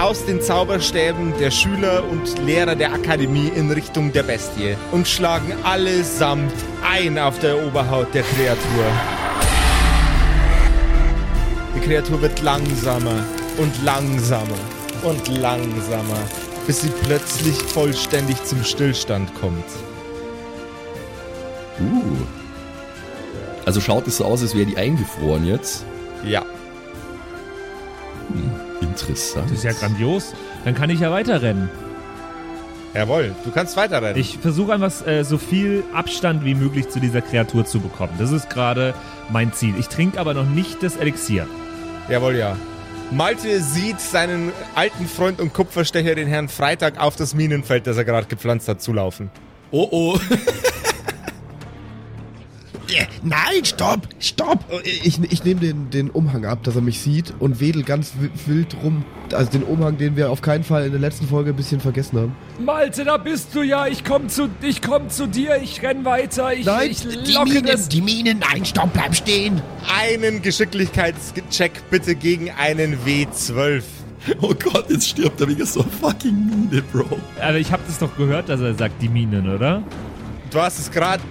[0.08, 5.52] aus den Zauberstäben der Schüler und Lehrer der Akademie in Richtung der Bestie und schlagen
[5.64, 8.86] allesamt ein auf der Oberhaut der Kreatur.
[11.76, 13.22] Die Kreatur wird langsamer
[13.58, 14.56] und langsamer
[15.02, 16.22] und langsamer,
[16.66, 19.66] bis sie plötzlich vollständig zum Stillstand kommt.
[21.80, 22.16] Uh.
[23.66, 25.84] Also schaut es so aus, als wäre die eingefroren jetzt.
[26.24, 26.46] Ja.
[29.00, 29.50] Interessant.
[29.50, 30.34] Das ist ja grandios.
[30.64, 31.68] Dann kann ich ja weiterrennen.
[32.94, 34.18] Jawohl, du kannst weiterrennen.
[34.18, 38.14] Ich versuche einfach äh, so viel Abstand wie möglich zu dieser Kreatur zu bekommen.
[38.18, 38.94] Das ist gerade
[39.30, 39.74] mein Ziel.
[39.78, 41.46] Ich trinke aber noch nicht das Elixier.
[42.08, 42.56] Jawohl, ja.
[43.10, 48.04] Malte sieht seinen alten Freund und Kupferstecher, den Herrn Freitag, auf das Minenfeld, das er
[48.04, 49.30] gerade gepflanzt hat, zulaufen.
[49.70, 50.18] Oh oh.
[52.90, 54.64] Ja, Nein, stopp, stopp!
[54.84, 58.30] Ich, ich nehme den, den Umhang ab, dass er mich sieht und wedel ganz wi-
[58.46, 59.04] wild rum.
[59.32, 62.18] Also den Umhang, den wir auf keinen Fall in der letzten Folge ein bisschen vergessen
[62.18, 62.36] haben.
[62.64, 63.86] Malte, da bist du ja.
[63.86, 65.60] Ich komm zu, ich komm zu dir.
[65.62, 66.52] Ich renn weiter.
[66.54, 67.88] Ich, Nein, ich die locke Minen, das.
[67.88, 69.60] die Minen, nein, stopp, bleib stehen!
[70.00, 73.82] Einen Geschicklichkeitscheck bitte gegen einen W12.
[74.40, 77.18] Oh Gott, jetzt stirbt er wegen so fucking Mine, Bro.
[77.40, 79.82] Aber ich habe das doch gehört, dass er sagt, die Minen, oder?
[80.50, 81.22] Du hast es gerade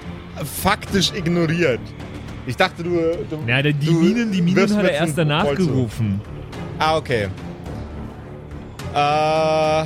[0.45, 1.79] faktisch ignoriert.
[2.45, 2.89] Ich dachte, du.
[3.29, 5.67] du Ja, die du Minen, die Minen hat er erst danach Bolzen.
[5.67, 6.21] gerufen.
[6.79, 7.27] Ah, okay.
[8.93, 9.85] Äh.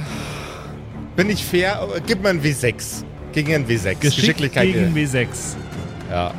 [1.15, 1.87] Bin ich fair?
[2.05, 3.03] Gib mir einen W6.
[3.33, 3.95] Gegen einen W6.
[3.99, 5.01] Geschickt gegen ja.
[5.03, 5.27] W6.
[6.09, 6.33] ja.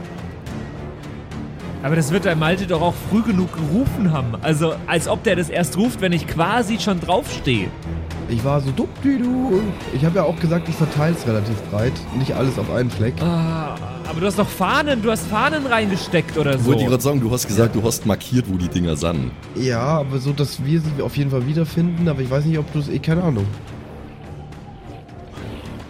[1.82, 4.36] Aber das wird der Malte doch auch früh genug gerufen haben.
[4.40, 7.68] Also, als ob der das erst ruft, wenn ich quasi schon draufstehe.
[8.32, 9.60] Ich war so dumm wie du.
[9.92, 11.92] Ich habe ja auch gesagt, ich verteile es relativ breit.
[12.18, 13.12] Nicht alles auf einen Fleck.
[13.20, 13.76] Ah,
[14.08, 16.64] aber du hast doch Fahnen, du hast Fahnen reingesteckt oder so.
[16.64, 19.32] Wollte ich gerade sagen, du hast gesagt, du hast markiert, wo die Dinger sind.
[19.54, 22.08] Ja, aber so, dass wir sie auf jeden Fall wiederfinden.
[22.08, 22.88] Aber ich weiß nicht, ob du es.
[22.88, 23.46] Eh, keine Ahnung.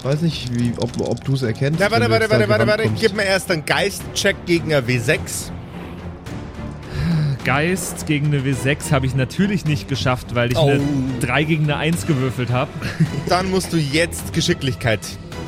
[0.02, 1.78] Weiß nicht, wie, ob, ob du es erkennst.
[1.78, 2.82] Na, warte, warte, warte, warte, warte.
[2.84, 3.00] kommst.
[3.00, 5.52] Gib mir erst einen Geistcheck gegen ein W6.
[7.44, 10.70] Geist gegen eine W6 habe ich natürlich nicht geschafft, weil ich Oh.
[10.70, 10.80] eine
[11.20, 12.70] 3 gegen eine 1 gewürfelt habe.
[13.28, 15.00] Dann musst du jetzt Geschicklichkeit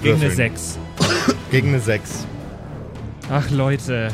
[0.02, 0.54] Gegen eine würfeln.
[0.57, 0.78] 6.
[1.50, 2.26] Gegen eine 6.
[3.30, 4.09] Ach Leute.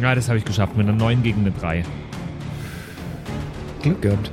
[0.00, 1.84] Ja, das habe ich geschafft mit einer 9 gegen eine 3.
[3.82, 4.30] Glück gehabt.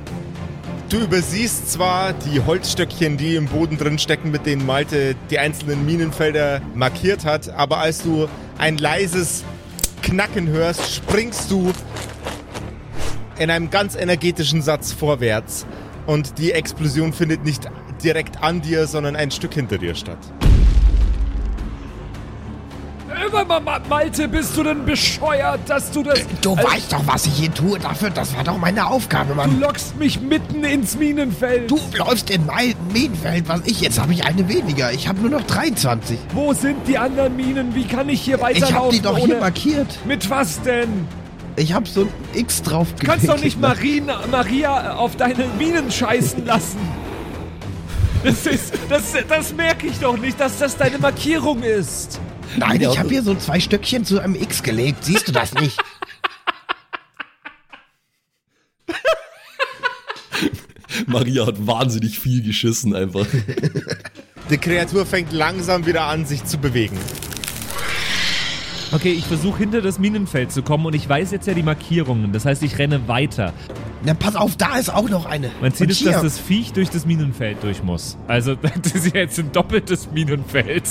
[0.88, 5.84] Du übersiehst zwar die Holzstöckchen, die im Boden drin stecken, mit denen Malte die einzelnen
[5.84, 9.44] Minenfelder markiert hat, aber als du ein leises
[10.00, 11.72] Knacken hörst, springst du
[13.38, 15.66] in einem ganz energetischen Satz vorwärts
[16.06, 17.68] und die Explosion findet nicht
[18.02, 20.18] direkt an dir, sondern ein Stück hinter dir statt.
[23.88, 26.20] Malte, bist du denn bescheuert, dass du das.
[26.40, 27.78] Du Also, weißt doch, was ich hier tue.
[27.78, 29.60] Dafür, das war doch meine Aufgabe, Du Mann.
[29.60, 31.70] lockst mich mitten ins Minenfeld.
[31.70, 33.80] Du läufst in mein Minenfeld, was ich.
[33.80, 34.92] Jetzt habe ich eine weniger.
[34.92, 36.18] Ich habe nur noch 23.
[36.34, 37.74] Wo sind die anderen Minen?
[37.74, 38.68] Wie kann ich hier weiterlaufen?
[38.68, 39.24] Ich habe die doch ohne...
[39.24, 39.98] hier markiert.
[40.06, 41.06] Mit was denn?
[41.58, 45.90] Ich habe so ein X drauf Du kannst doch nicht Marina, Maria auf deine Minen
[45.90, 46.78] scheißen lassen.
[48.22, 52.20] Das, ist, das, das merke ich doch nicht, dass das deine Markierung ist.
[52.56, 55.04] Nein, ich habe hier so zwei Stöckchen zu einem X gelegt.
[55.04, 55.78] Siehst du das nicht?
[61.06, 63.26] Maria hat wahnsinnig viel geschissen einfach.
[64.50, 66.98] Die Kreatur fängt langsam wieder an, sich zu bewegen.
[68.90, 72.32] Okay, ich versuche hinter das Minenfeld zu kommen und ich weiß jetzt ja die Markierungen.
[72.32, 73.52] Das heißt, ich renne weiter.
[74.02, 75.50] Na, pass auf, da ist auch noch eine.
[75.60, 76.12] Mein Ziel Und ist, hier.
[76.12, 78.16] dass das Viech durch das Minenfeld durch muss.
[78.28, 80.84] Also, das ist ja jetzt ein doppeltes Minenfeld.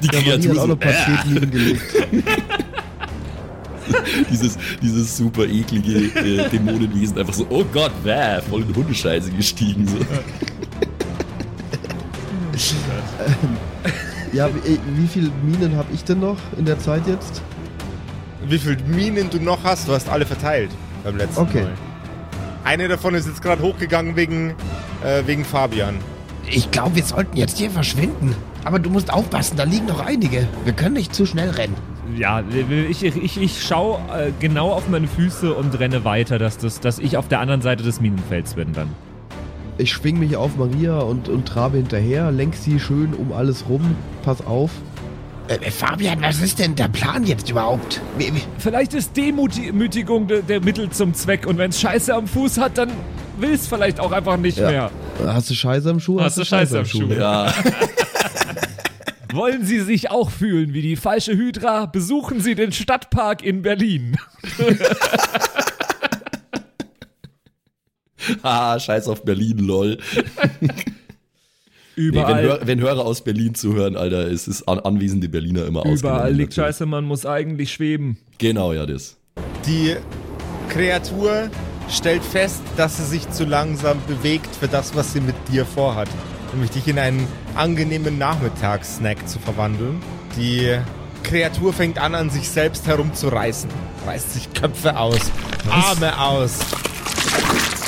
[0.00, 1.82] Die Kreatur hat auch noch so, äh, Paketminen gelegt.
[4.30, 9.88] dieses, dieses super eklige äh, Dämonenwesen einfach so, oh Gott, bäh, voll in Hundescheiße gestiegen.
[9.88, 9.96] So.
[14.32, 17.42] Ja, wie, wie viele Minen habe ich denn noch in der Zeit jetzt?
[18.46, 20.70] Wie viele Minen du noch hast, du hast alle verteilt
[21.04, 21.62] beim letzten Okay.
[21.62, 21.72] Mal.
[22.64, 24.50] Eine davon ist jetzt gerade hochgegangen wegen,
[25.04, 25.96] äh, wegen Fabian.
[26.48, 28.34] Ich glaube, wir sollten jetzt hier verschwinden.
[28.64, 30.46] Aber du musst aufpassen, da liegen noch einige.
[30.64, 31.74] Wir können nicht zu schnell rennen.
[32.16, 32.42] ja,
[32.88, 36.98] ich, ich, ich schaue äh, genau auf meine Füße und renne weiter, dass, das, dass
[37.00, 38.88] ich auf der anderen Seite des Minenfelds bin dann.
[39.82, 43.96] Ich schwing mich auf Maria und, und trabe hinterher, lenk sie schön um alles rum.
[44.24, 44.70] Pass auf.
[45.48, 48.00] Äh, Fabian, was ist denn der Plan jetzt überhaupt?
[48.16, 52.28] Wie, wie, Vielleicht ist Demütigung der, der Mittel zum Zweck und wenn es Scheiße am
[52.28, 52.90] Fuß hat, dann
[53.38, 54.70] will es vielleicht auch einfach nicht Ja.
[54.70, 54.90] mehr.
[55.26, 56.20] hast du Scheiße am Schuh?
[56.20, 57.08] Hast du Scheiße am Schuh?
[57.08, 57.52] Ja,
[59.32, 61.86] Wollen Sie sich auch fühlen wie die falsche Hydra?
[61.86, 64.16] Besuchen Sie den Stadtpark in Berlin.
[68.42, 69.98] ah, scheiß auf Berlin, lol.
[71.94, 75.66] Nee, wenn, Überall, Hör, wenn Hörer aus Berlin zuhören, Alter, es ist an, anwesende Berliner
[75.66, 75.98] immer ausgenommen.
[76.00, 76.76] überall liegt natürlich.
[76.76, 78.16] Scheiße, man muss eigentlich schweben.
[78.38, 79.18] Genau, ja, das.
[79.66, 79.96] Die
[80.70, 81.50] Kreatur
[81.90, 86.08] stellt fest, dass sie sich zu langsam bewegt für das, was sie mit dir vorhat.
[86.52, 90.00] Nämlich dich in einen angenehmen Nachmittagssnack zu verwandeln.
[90.38, 90.78] Die
[91.24, 93.68] Kreatur fängt an, an sich selbst herumzureißen.
[94.06, 95.30] Reißt sich Köpfe aus,
[95.70, 96.58] Arme aus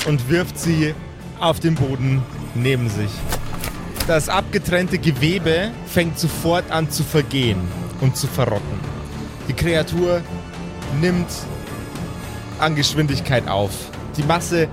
[0.07, 0.95] und wirft sie
[1.41, 2.23] auf den Boden
[2.55, 3.11] neben sich.
[4.07, 7.61] Das abgetrennte Gewebe fängt sofort an zu vergehen
[8.01, 8.79] und zu verrotten.
[9.49, 10.21] Die Kreatur
[11.01, 11.29] nimmt
[12.59, 13.73] an Geschwindigkeit auf.
[14.17, 14.69] Die Masse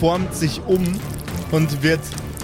[0.00, 0.84] formt sich um
[1.50, 2.00] und wird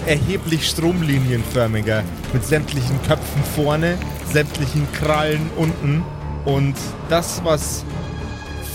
[0.07, 3.98] erheblich stromlinienförmiger mit sämtlichen Köpfen vorne,
[4.33, 6.03] sämtlichen Krallen unten
[6.44, 6.74] und
[7.09, 7.85] das, was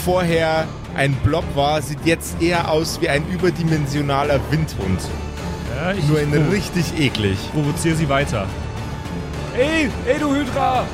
[0.04, 5.02] vorher ein Blob war, sieht jetzt eher aus wie ein überdimensionaler Windhund.
[5.76, 7.38] Ja, ich, Nur in ich richtig eklig.
[7.52, 8.48] provoziere sie weiter.
[9.58, 10.86] Ey, ey du Hydra!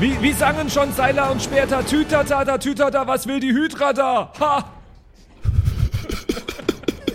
[0.00, 4.32] Wie, wie sangen schon Seiler und später Tütata, Tütata, was will die Hydra da?
[4.38, 4.64] Ha!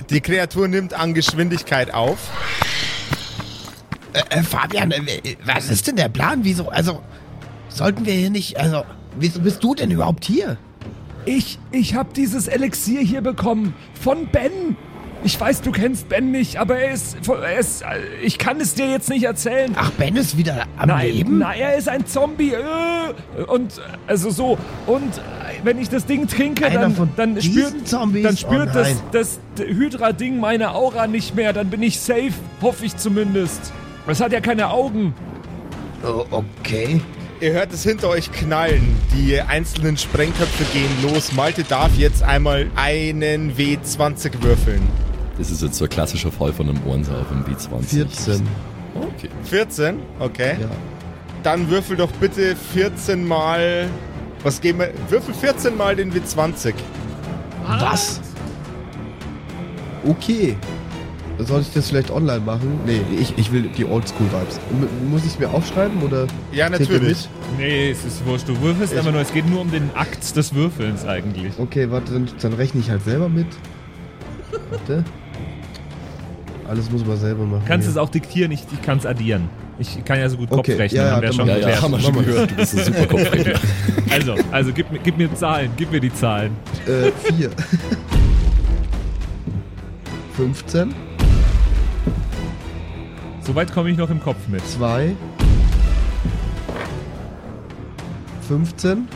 [0.09, 2.17] Die Kreatur nimmt an Geschwindigkeit auf.
[4.11, 6.39] Äh, äh, Fabian, äh, was ist denn der Plan?
[6.43, 6.69] Wieso?
[6.69, 7.01] Also,
[7.69, 8.57] sollten wir hier nicht.
[8.59, 8.83] Also,
[9.17, 10.57] wieso bist du denn überhaupt hier?
[11.25, 13.73] Ich, ich hab dieses Elixier hier bekommen.
[13.99, 14.75] Von Ben.
[15.25, 17.81] Ich weiß, du kennst Ben nicht, aber er ist, er ist,
[18.21, 19.71] ich kann es dir jetzt nicht erzählen.
[19.77, 21.37] Ach, Ben ist wieder am Nein, Leben?
[21.37, 22.51] nein, er ist ein Zombie.
[22.51, 24.57] Äh, und, also so.
[24.85, 25.21] Und
[25.63, 28.23] wenn ich das Ding trinke, Einer dann, dann spürt, Zombies?
[28.23, 31.53] dann spürt Oh das, das Hydra-Ding meine Aura nicht mehr.
[31.53, 33.71] Dann bin ich safe, hoffe ich zumindest.
[34.07, 35.13] Es hat ja keine Augen.
[36.05, 36.99] Oh, okay.
[37.43, 38.95] Ihr hört es hinter euch knallen.
[39.13, 41.33] Die einzelnen Sprengköpfe gehen los.
[41.33, 44.81] Malte darf jetzt einmal einen W20 würfeln.
[45.37, 47.83] Das ist jetzt so ein klassischer Fall von einem Ohrenser auf einem W20.
[47.83, 48.47] 14.
[48.95, 49.29] Okay.
[49.43, 49.99] 14?
[50.19, 50.55] Okay.
[50.61, 50.69] Ja.
[51.43, 53.89] Dann würfel doch bitte 14 mal.
[54.41, 54.93] Was geben wir?
[55.09, 56.73] Würfel 14 mal den W20.
[57.67, 58.21] Was?
[60.05, 60.55] Okay.
[61.39, 62.79] Soll ich das vielleicht online machen?
[62.85, 64.59] Nee, ich, ich will die Oldschool-Vibes.
[65.09, 66.27] Muss ich es mir aufschreiben oder?
[66.51, 67.27] Ja, natürlich.
[67.57, 68.47] Nee, es ist wurscht.
[68.47, 71.53] Du würfelst Ich- aber nur, es geht nur um den Akt des Würfelns eigentlich.
[71.57, 73.47] Okay, warte, dann, dann rechne ich halt selber mit.
[74.69, 75.03] Warte.
[76.67, 77.61] Alles muss man selber machen.
[77.63, 77.91] Du kannst hier.
[77.91, 79.49] es auch diktieren, ich, ich kann es addieren.
[79.79, 81.55] Ich kann ja so gut Okay, Kopf rechnen, ja, ja, haben wir dann schon Ja,
[81.55, 81.75] geklärt.
[81.75, 82.51] ja, haben wir schon gehört.
[82.51, 83.59] Du bist ein super Kopfrechner.
[84.11, 86.51] Also, also gib, mir- gib mir Zahlen, gib mir die Zahlen.
[86.87, 87.49] Äh, 4.
[90.37, 90.93] 15,
[93.45, 94.65] Soweit komme ich noch im Kopf mit.
[94.67, 95.15] 2,
[98.47, 99.07] 15,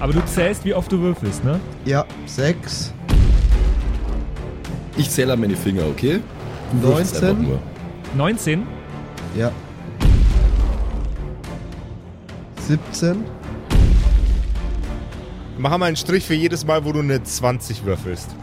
[0.00, 1.60] Aber du zählst, wie oft du würfelst, ne?
[1.84, 2.92] ja, 6,
[4.96, 6.20] Ich zähle an meine Finger, okay?
[6.72, 7.28] Du würfelst 19.
[7.28, 7.58] einfach nur.
[8.16, 8.66] 19?
[9.36, 9.50] ja,
[12.66, 13.24] 17,
[15.58, 18.34] Mach mal einen Strich für jedes Mal, wo du eine 20 würfelst.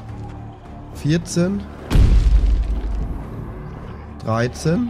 [1.01, 1.61] 14,
[4.27, 4.89] 13.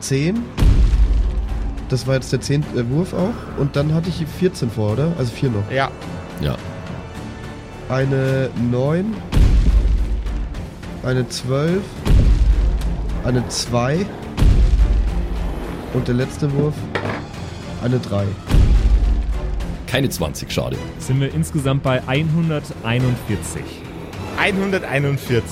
[0.00, 0.42] 10.
[1.88, 2.64] Das war jetzt der 10.
[2.90, 3.60] Wurf auch.
[3.60, 5.12] Und dann hatte ich 14 vor, oder?
[5.16, 5.70] Also 4 noch.
[5.70, 5.88] Ja.
[6.40, 6.56] Ja.
[7.88, 9.14] Eine 9.
[11.04, 11.80] Eine 12.
[13.24, 14.04] Eine 2.
[15.94, 16.74] Und der letzte Wurf.
[17.84, 18.24] Eine 3.
[19.86, 20.76] Keine 20, schade.
[20.98, 23.62] Sind wir insgesamt bei 141.
[24.40, 25.42] 141.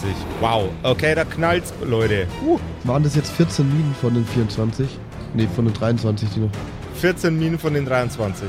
[0.40, 0.70] Wow.
[0.82, 2.26] Okay, da knallt's, Leute.
[2.42, 4.88] Uh, Waren das jetzt 14 Minen von den 24?
[5.34, 6.50] Ne, von den 23, die noch.
[6.94, 8.48] 14 Minen von den 23.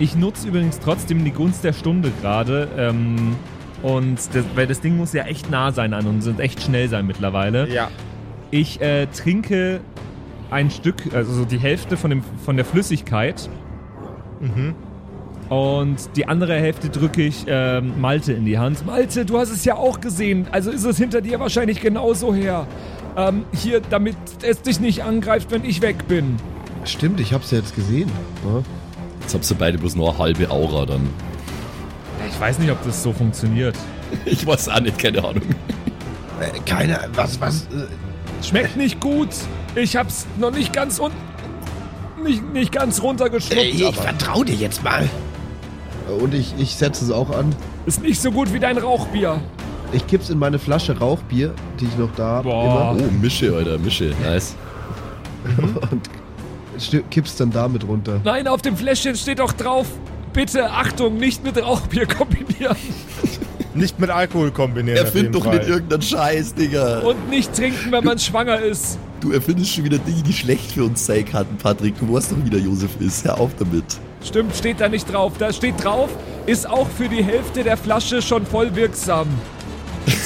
[0.00, 2.66] Ich nutze übrigens trotzdem die Gunst der Stunde gerade.
[2.76, 3.36] Ähm,
[3.84, 6.88] und das, weil das Ding muss ja echt nah sein an uns und echt schnell
[6.88, 7.68] sein mittlerweile.
[7.68, 7.88] Ja.
[8.50, 9.80] Ich äh, trinke
[10.50, 13.48] ein Stück, also so die Hälfte von, dem, von der Flüssigkeit.
[15.48, 18.84] Und die andere Hälfte drücke ich ähm, Malte in die Hand.
[18.84, 20.48] Malte, du hast es ja auch gesehen.
[20.50, 22.66] Also ist es hinter dir wahrscheinlich genauso her.
[23.16, 26.36] Ähm, hier, damit es dich nicht angreift, wenn ich weg bin.
[26.84, 28.10] Stimmt, ich hab's ja jetzt gesehen.
[28.44, 28.62] Ja.
[29.20, 31.08] Jetzt habt ihr beide bloß nur eine halbe Aura dann.
[32.28, 33.76] Ich weiß nicht, ob das so funktioniert.
[34.24, 35.42] Ich weiß auch nicht, keine Ahnung.
[36.40, 37.62] Äh, keine, was, was?
[37.62, 39.30] Äh, Schmeckt nicht gut.
[39.74, 41.10] Ich hab's noch nicht ganz un
[42.22, 43.60] nicht, nicht ganz runtergeschluckt.
[43.60, 45.08] Äh, ich aber vertrau dir jetzt mal.
[46.20, 47.54] Und ich, ich setze es auch an.
[47.86, 49.40] ist nicht so gut wie dein Rauchbier.
[49.92, 52.48] Ich kipp's in meine Flasche Rauchbier, die ich noch da habe.
[52.48, 52.96] Boah.
[52.98, 54.12] Oh, Mische, Alter, Mische.
[54.22, 54.54] Nice.
[55.58, 55.80] Immer.
[55.92, 58.20] Und kipp's dann damit runter.
[58.24, 59.86] Nein, auf dem Fläschchen steht doch drauf.
[60.32, 62.76] Bitte, Achtung, nicht mit Rauchbier kombinieren.
[63.74, 64.98] Nicht mit Alkohol kombinieren.
[64.98, 65.58] Erfind doch Fall.
[65.58, 67.00] nicht irgendeinen Scheiß, Digga.
[67.00, 68.98] Und nicht trinken, wenn man schwanger ist.
[69.20, 71.98] Du erfindest schon wieder Dinge, die schlecht für uns sein könnten, Patrick.
[71.98, 73.24] Du weißt doch, wie der Josef ist.
[73.24, 73.84] Hör auf damit.
[74.24, 75.34] Stimmt, steht da nicht drauf.
[75.38, 76.10] Da steht drauf,
[76.46, 79.28] ist auch für die Hälfte der Flasche schon voll wirksam.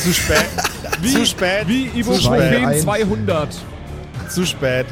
[0.03, 0.47] Zu spät.
[1.01, 1.67] Wie, Zu spät.
[1.67, 2.81] Wie Zu Ibuprofen spät.
[2.83, 3.49] 200.
[4.29, 4.87] Zu spät.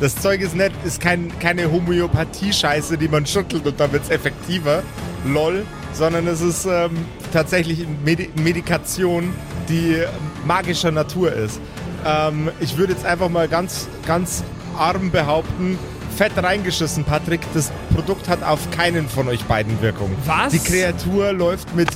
[0.00, 4.82] Das Zeug ist nicht, ist kein, keine Homöopathie-Scheiße, die man schüttelt und dann wird's effektiver.
[5.24, 5.64] Lol.
[5.94, 9.32] Sondern es ist ähm, tatsächlich eine Medi Medikation,
[9.70, 10.02] die
[10.44, 11.58] magischer Natur ist.
[12.04, 14.44] Ähm, ich würde jetzt einfach mal ganz, ganz
[14.76, 15.78] arm behaupten,
[16.16, 17.40] fett reingeschissen, Patrick.
[17.54, 20.10] Das Produkt hat auf keinen von euch beiden Wirkung.
[20.24, 20.52] Was?
[20.52, 21.88] Die Kreatur läuft mit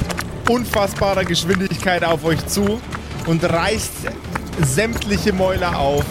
[0.48, 2.80] unfassbarer Geschwindigkeit auf euch zu
[3.26, 3.92] und reißt
[4.62, 6.04] sämtliche Mäuler auf,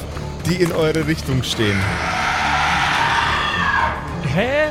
[0.45, 1.77] die in eure Richtung stehen.
[4.33, 4.69] Hä?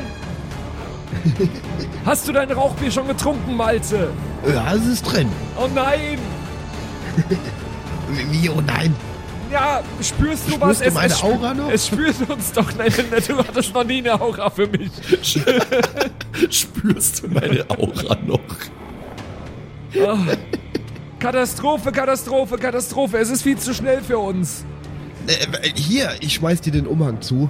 [2.05, 4.11] Hast du dein Rauchbier schon getrunken, Malte?
[4.47, 5.29] Ja, es ist drin.
[5.57, 6.17] Oh nein!
[8.09, 8.95] Wie, wie oh nein.
[9.51, 10.79] Ja, spürst du Spürst was?
[10.79, 11.71] du meine spü- Aura noch?
[11.71, 12.71] Es spürt uns doch.
[12.77, 14.91] Nein, nein, du hattest noch nie eine Aura für mich.
[16.49, 18.39] Spürst du meine Aura noch?
[21.19, 23.17] Katastrophe, Katastrophe, Katastrophe.
[23.17, 24.63] Es ist viel zu schnell für uns.
[25.27, 27.49] Äh, hier, ich schmeiß dir den Umhang zu.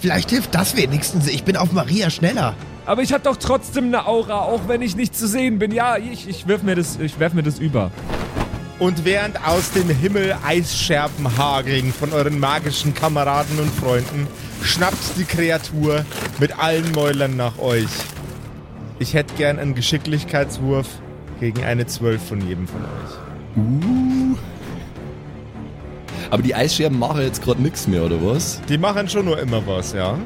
[0.00, 1.28] Vielleicht hilft das wenigstens.
[1.28, 2.54] Ich bin auf Maria schneller.
[2.86, 5.70] Aber ich hab doch trotzdem eine Aura, auch wenn ich nicht zu sehen bin.
[5.70, 7.90] Ja, ich, ich wirf mir das, ich werf mir das über.
[8.80, 14.26] Und während aus dem Himmel Eisscherben hageln von euren magischen Kameraden und Freunden,
[14.62, 16.06] schnappt die Kreatur
[16.38, 17.90] mit allen Mäulern nach euch.
[18.98, 20.86] Ich hätte gern einen Geschicklichkeitswurf
[21.40, 23.58] gegen eine 12 von jedem von euch.
[23.58, 24.36] Uh.
[26.30, 28.62] Aber die Eisscherben machen jetzt gerade nichts mehr, oder was?
[28.66, 30.18] Die machen schon nur immer was, ja?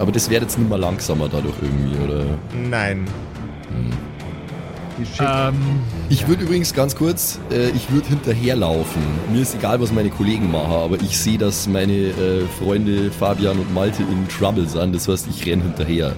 [0.00, 2.24] Aber das wird jetzt nicht mehr langsamer dadurch irgendwie, oder?
[2.68, 3.04] Nein.
[3.04, 4.05] Geschickt.
[5.20, 5.54] Ähm,
[6.08, 9.02] Ich würde übrigens ganz kurz, äh, ich würde hinterherlaufen.
[9.32, 13.58] Mir ist egal, was meine Kollegen machen, aber ich sehe, dass meine äh, Freunde Fabian
[13.58, 14.94] und Malte in Trouble sind.
[14.94, 16.14] Das heißt, ich renne hinterher,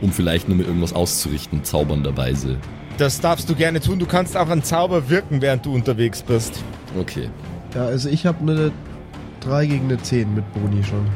[0.00, 2.56] um vielleicht nur mit irgendwas auszurichten, zaubernderweise.
[2.98, 3.98] Das darfst du gerne tun.
[3.98, 6.62] Du kannst auch einen Zauber wirken, während du unterwegs bist.
[6.98, 7.30] Okay.
[7.74, 8.70] Ja, also ich habe eine
[9.40, 11.06] 3 gegen eine 10 mit Boni schon.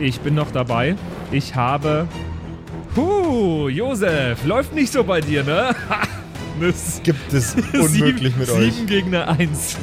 [0.00, 0.96] ich bin noch dabei.
[1.30, 2.08] Ich habe.
[2.98, 5.72] Puh, Josef, läuft nicht so bei dir, ne?
[6.60, 8.74] das Gibt es unmöglich sieben, mit euch.
[8.74, 9.76] Sieben gegen eine Eins.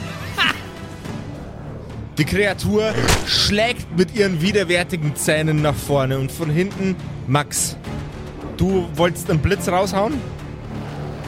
[2.18, 2.94] Die Kreatur
[3.26, 7.78] schlägt mit ihren widerwärtigen Zähnen nach vorne und von hinten Max.
[8.58, 10.16] Du wolltest einen Blitz raushauen?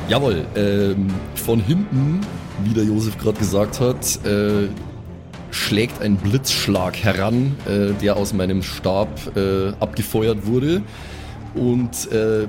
[0.10, 2.20] Jawohl, ähm, von hinten,
[2.66, 4.68] wie der Josef gerade gesagt hat, äh,
[5.52, 9.08] schlägt ein Blitzschlag heran, äh, der aus meinem Stab
[9.38, 10.82] äh, abgefeuert wurde.
[11.58, 12.48] Und äh,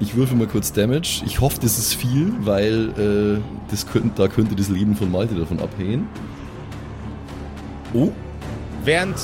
[0.00, 1.22] ich würfe mal kurz Damage.
[1.26, 2.90] Ich hoffe, das ist viel, weil
[3.38, 3.40] äh,
[3.70, 6.08] das könnt, da könnte das Leben von Malte davon abhängen.
[7.94, 8.10] Oh,
[8.84, 9.16] Während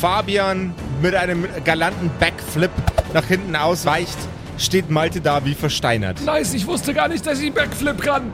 [0.00, 2.70] Fabian mit einem galanten Backflip
[3.14, 4.18] nach hinten ausweicht,
[4.58, 6.20] steht Malte da wie versteinert.
[6.24, 8.32] Nice, ich wusste gar nicht, dass ich Backflip kann.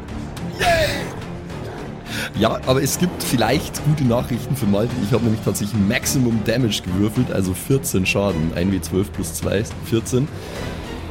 [2.37, 4.93] Ja, aber es gibt vielleicht gute Nachrichten für Malte.
[5.05, 8.53] Ich habe nämlich tatsächlich Maximum Damage gewürfelt, also 14 Schaden.
[8.55, 10.29] 1w12 plus 2, 14.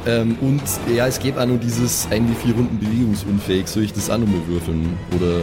[0.06, 0.62] Ähm, und
[0.94, 3.66] ja, es geht auch nur dieses 1w4 Runden bewegungsunfähig.
[3.68, 4.96] Soll ich das auch nochmal würfeln?
[5.16, 5.42] Oder.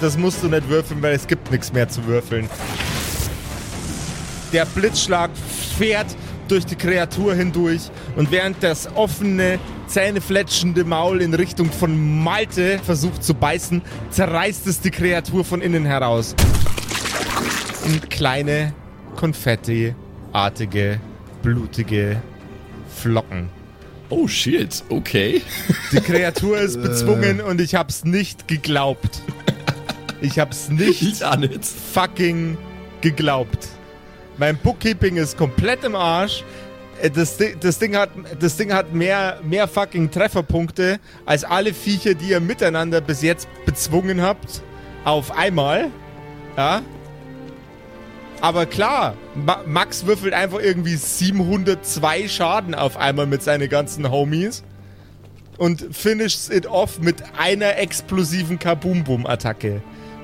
[0.00, 2.48] Das musst du nicht würfeln, weil es gibt nichts mehr zu würfeln.
[4.52, 5.30] Der Blitzschlag
[5.76, 6.06] fährt
[6.48, 13.22] durch die Kreatur hindurch und während das offene, zähnefletschende Maul in Richtung von Malte versucht
[13.22, 16.34] zu beißen, zerreißt es die Kreatur von innen heraus.
[17.84, 18.72] Und kleine,
[19.16, 21.00] konfettiartige,
[21.42, 22.20] blutige
[22.94, 23.48] Flocken.
[24.08, 25.42] Oh shit, okay.
[25.92, 29.22] Die Kreatur ist bezwungen und ich hab's nicht geglaubt.
[30.20, 31.22] Ich hab's nicht,
[31.92, 32.56] fucking
[33.00, 33.68] geglaubt.
[34.38, 36.44] Mein Bookkeeping ist komplett im Arsch.
[37.02, 42.14] Äh, Das, das, Ding hat, das Ding hat mehr, mehr fucking Trefferpunkte als alle Viecher,
[42.14, 44.62] die ihr miteinander bis jetzt bezwungen habt.
[45.04, 45.90] Auf einmal.
[46.56, 46.82] Ja.
[48.40, 54.62] Aber klar, Ma Max würfelt einfach irgendwie 702 Schaden auf einmal mit seinen ganzen Homies.
[55.58, 59.80] Und finishes it off mit einer explosiven Kaboom-Boom-Attacke.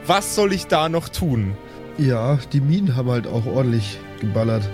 [0.07, 1.57] Was soll ich da noch tun?
[1.97, 4.68] Ja, die Minen haben halt auch ordentlich geballert.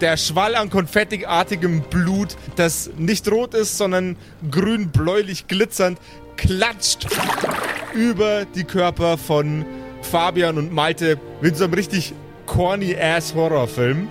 [0.00, 4.16] Der Schwall an konfettiartigem Blut, das nicht rot ist, sondern
[4.50, 5.98] grün-bläulich glitzernd,
[6.36, 7.08] klatscht
[7.94, 9.64] über die Körper von
[10.02, 12.12] Fabian und Malte mit so einem richtig
[12.46, 14.08] corny-ass Horrorfilm,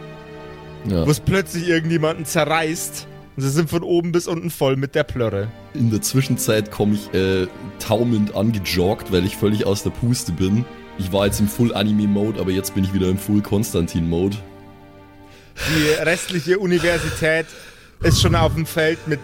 [0.89, 1.05] Ja.
[1.05, 3.07] wo es plötzlich irgendjemanden zerreißt.
[3.38, 5.47] Und sie sind von oben bis unten voll mit der Plörre.
[5.73, 7.47] In der Zwischenzeit komme ich äh,
[7.79, 10.65] taumelnd angejoggt, weil ich völlig aus der Puste bin.
[10.97, 14.38] Ich war jetzt im Full-Anime-Mode, aber jetzt bin ich wieder im Full-Konstantin-Mode.
[15.69, 17.45] Die restliche Universität
[18.03, 19.19] ist schon auf dem Feld mit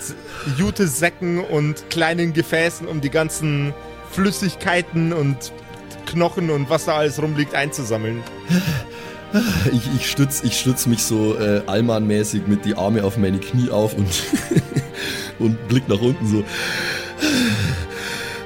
[0.58, 3.74] Jutesäcken und kleinen Gefäßen, um die ganzen
[4.12, 5.52] Flüssigkeiten und
[6.08, 8.24] Knochen und was da alles rumliegt einzusammeln.
[9.72, 13.70] Ich, ich stütze ich stütz mich so äh, Allmann-mäßig mit die Arme auf meine Knie
[13.72, 14.08] auf und,
[15.40, 16.40] und blick nach unten so.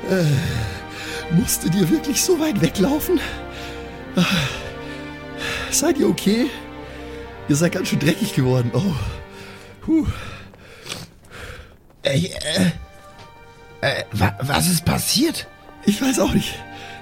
[0.09, 3.19] Äh, musstet ihr wirklich so weit weglaufen?
[4.15, 4.23] Ah,
[5.71, 6.45] Seid ihr okay?
[7.49, 8.71] Ihr seid ganz schön dreckig geworden.
[8.73, 8.93] Oh.
[9.81, 10.05] Puh.
[12.03, 12.31] Ey,
[13.81, 15.47] äh, äh, wa was ist passiert?
[15.85, 16.55] Ich weiß auch nicht.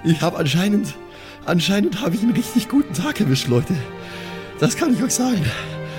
[0.04, 0.94] Ich habe anscheinend,
[1.44, 3.74] anscheinend habe ich einen richtig guten Tag erwischt, Leute.
[4.60, 5.44] Das kann ich euch sagen.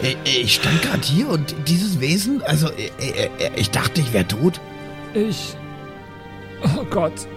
[0.02, 4.00] Ey, ey, Ich stand gerade hier und dieses Wesen, also äh, äh, äh, ich dachte,
[4.02, 4.60] ich wäre tot.
[5.14, 5.56] Ich.
[6.64, 7.28] Oh Gott.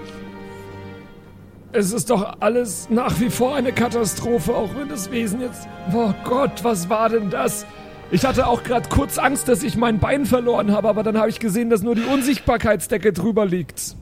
[1.72, 5.68] Es ist doch alles nach wie vor eine Katastrophe, auch wenn das Wesen jetzt.
[5.92, 7.64] Oh Gott, was war denn das?
[8.10, 11.28] Ich hatte auch gerade kurz Angst, dass ich mein Bein verloren habe, aber dann habe
[11.28, 13.94] ich gesehen, dass nur die Unsichtbarkeitsdecke drüber liegt.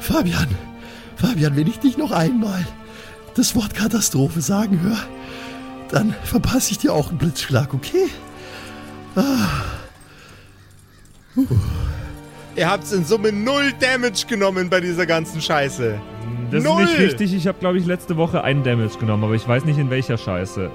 [0.00, 0.48] Fabian,
[1.14, 2.66] Fabian, wenn ich dich noch einmal
[3.36, 4.98] das Wort Katastrophe sagen höre,
[5.90, 8.08] dann verpasse ich dir auch einen Blitzschlag, okay?
[12.56, 15.98] Ihr habt in Summe null Damage genommen bei dieser ganzen Scheiße.
[16.50, 16.82] Das Null!
[16.82, 17.34] ist nicht richtig.
[17.34, 20.18] Ich habe, glaube ich, letzte Woche einen Damage genommen, aber ich weiß nicht in welcher
[20.18, 20.70] Scheiße.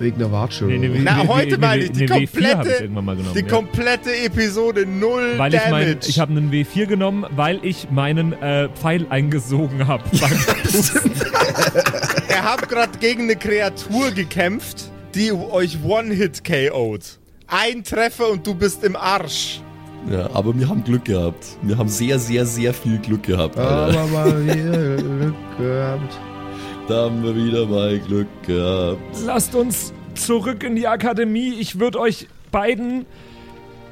[0.00, 0.66] Wegen der Watschel.
[0.66, 1.00] Nee, nee, nee.
[1.04, 3.42] Na, W- heute meine ich, die nee, W4 hab ich komplette, irgendwann mal genommen, die
[3.42, 3.46] ja.
[3.48, 5.86] komplette Episode null Weil ich Damage.
[5.86, 10.02] mein, ich habe einen W4 genommen, weil ich meinen äh, Pfeil eingesogen habe.
[12.28, 17.20] Ihr habt gerade gegen eine Kreatur gekämpft, die euch One-Hit KO'd.
[17.46, 19.60] Ein Treffer und du bist im Arsch.
[20.10, 21.56] Ja, aber wir haben Glück gehabt.
[21.62, 23.56] Wir haben sehr, sehr, sehr viel Glück gehabt.
[23.56, 24.00] Alter.
[24.00, 26.18] Aber mal wieder Glück gehabt.
[26.88, 29.00] Da haben wir wieder mal Glück gehabt.
[29.24, 31.54] Lasst uns zurück in die Akademie.
[31.54, 33.06] Ich würde euch beiden,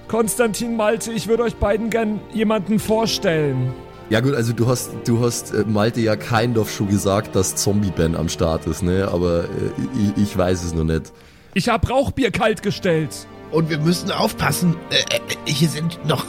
[0.08, 3.72] Konstantin Malte, ich würde euch beiden gern jemanden vorstellen.
[4.10, 7.56] Ja gut, also du hast, du hast äh, Malte ja kind of schon gesagt, dass
[7.56, 9.08] Zombie-Ben am Start ist, ne?
[9.10, 11.12] Aber äh, ich, ich weiß es noch nicht.
[11.54, 13.26] Ich habe Rauchbier kalt gestellt.
[13.52, 14.76] Und wir müssen aufpassen.
[14.90, 16.24] Äh, äh, hier sind noch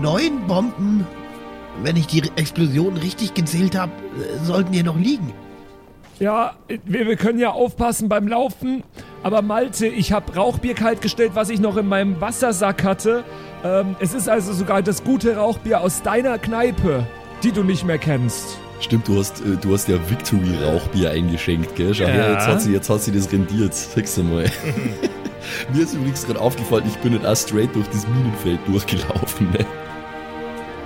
[0.00, 1.06] neun Bomben.
[1.82, 5.32] Wenn ich die Explosion richtig gezählt habe, äh, sollten hier noch liegen.
[6.20, 6.54] Ja,
[6.84, 8.82] wir, wir können ja aufpassen beim Laufen.
[9.22, 13.24] Aber Malte, ich habe Rauchbier kalt gestellt, was ich noch in meinem Wassersack hatte.
[13.64, 17.06] Ähm, es ist also sogar das gute Rauchbier aus deiner Kneipe,
[17.42, 18.58] die du nicht mehr kennst.
[18.80, 21.92] Stimmt, du hast, äh, du hast ja Victory-Rauchbier eingeschenkt, gell?
[21.94, 22.10] Schau Ja.
[22.10, 23.74] her, jetzt hat, sie, jetzt hat sie das rendiert.
[23.74, 24.44] Fix mal.
[25.72, 29.66] Mir ist übrigens gerade aufgefallen, ich bin nicht auch straight durch das Minenfeld durchgelaufen, ne?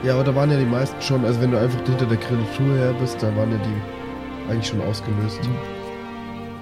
[0.05, 2.77] Ja, aber da waren ja die meisten schon, also wenn du einfach hinter der Kreatur
[2.77, 5.41] her bist, da waren ja die eigentlich schon ausgelöst.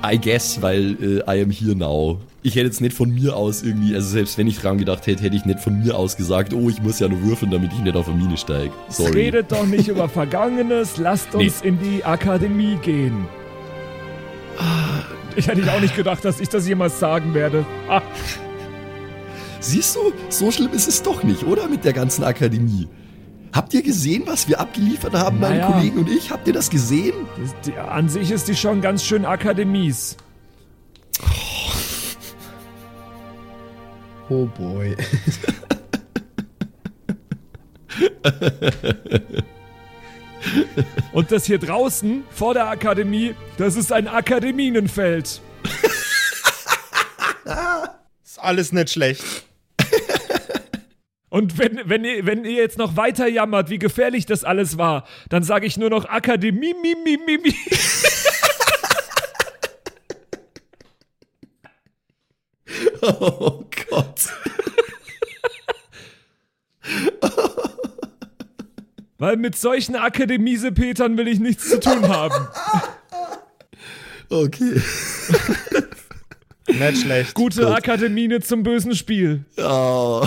[0.04, 2.18] I guess, weil äh, I am here now.
[2.42, 5.22] Ich hätte jetzt nicht von mir aus irgendwie, also selbst wenn ich dran gedacht hätte,
[5.22, 7.80] hätte ich nicht von mir aus gesagt, oh, ich muss ja nur würfeln, damit ich
[7.80, 8.72] nicht auf eine Mine steige.
[8.88, 9.12] Sorry.
[9.12, 11.68] Redet doch nicht über Vergangenes, lasst uns nee.
[11.68, 13.26] in die Akademie gehen.
[15.46, 17.64] Ich hätte auch nicht gedacht, dass ich das jemals sagen werde.
[17.88, 18.02] Ah.
[19.58, 21.66] Siehst du, so schlimm ist es doch nicht, oder?
[21.66, 22.88] Mit der ganzen Akademie.
[23.54, 26.30] Habt ihr gesehen, was wir abgeliefert haben, naja, meine Kollegen und ich?
[26.30, 27.14] Habt ihr das gesehen?
[27.64, 30.18] Die, an sich ist die schon ganz schön Akademies.
[34.28, 34.94] Oh, oh boy.
[41.12, 45.40] und das hier draußen vor der Akademie, das ist ein Akademienenfeld.
[48.24, 49.24] ist alles nicht schlecht.
[51.30, 55.06] Und wenn, wenn, ihr, wenn ihr jetzt noch weiter jammert, wie gefährlich das alles war,
[55.28, 57.54] dann sage ich nur noch Akademie, mi, mi, mi, mi.
[63.02, 64.32] oh Gott.
[69.20, 72.34] Weil mit solchen Akademiesepetern will ich nichts zu tun haben.
[74.32, 74.80] Okay.
[76.68, 77.34] Nicht schlecht.
[77.34, 77.72] Gute Gut.
[77.72, 79.44] Akademie zum bösen Spiel.
[79.56, 80.24] Oh.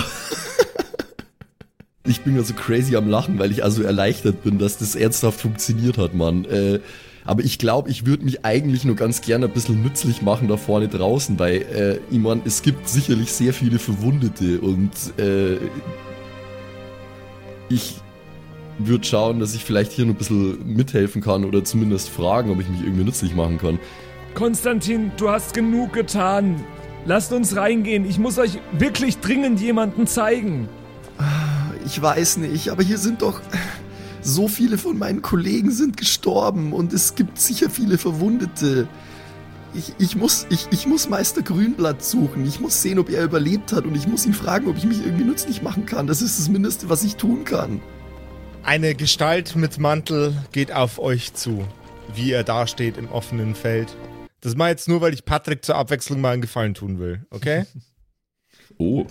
[2.05, 5.39] Ich bin ja so crazy am Lachen, weil ich also erleichtert bin, dass das ernsthaft
[5.39, 6.43] funktioniert hat, Mann.
[6.43, 6.81] Äh,
[7.23, 10.57] aber ich glaube, ich würde mich eigentlich nur ganz gerne ein bisschen nützlich machen da
[10.57, 15.59] vorne draußen, weil, äh, ich mein, es gibt sicherlich sehr viele Verwundete und äh,
[17.69, 18.02] ich
[18.77, 22.59] würde schauen, dass ich vielleicht hier noch ein bisschen mithelfen kann oder zumindest fragen, ob
[22.59, 23.79] ich mich irgendwie nützlich machen kann.
[24.33, 26.63] Konstantin, du hast genug getan.
[27.05, 28.05] Lasst uns reingehen.
[28.05, 30.69] Ich muss euch wirklich dringend jemanden zeigen.
[31.85, 33.41] Ich weiß nicht, aber hier sind doch
[34.21, 38.87] so viele von meinen Kollegen sind gestorben und es gibt sicher viele Verwundete.
[39.73, 42.45] Ich, ich, muss, ich, ich muss Meister Grünblatt suchen.
[42.45, 45.05] Ich muss sehen, ob er überlebt hat und ich muss ihn fragen, ob ich mich
[45.05, 46.07] irgendwie nützlich machen kann.
[46.07, 47.81] Das ist das Mindeste, was ich tun kann.
[48.63, 51.67] Eine Gestalt mit Mantel geht auf euch zu,
[52.15, 53.93] wie er dasteht im offenen Feld.
[54.39, 57.25] Das mache ich jetzt nur, weil ich Patrick zur Abwechslung mal einen Gefallen tun will,
[57.29, 57.65] okay?
[58.77, 59.05] oh.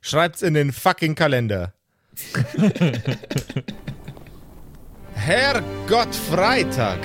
[0.00, 1.72] Schreibt's in den fucking Kalender.
[5.14, 6.98] Herrgott Freitag.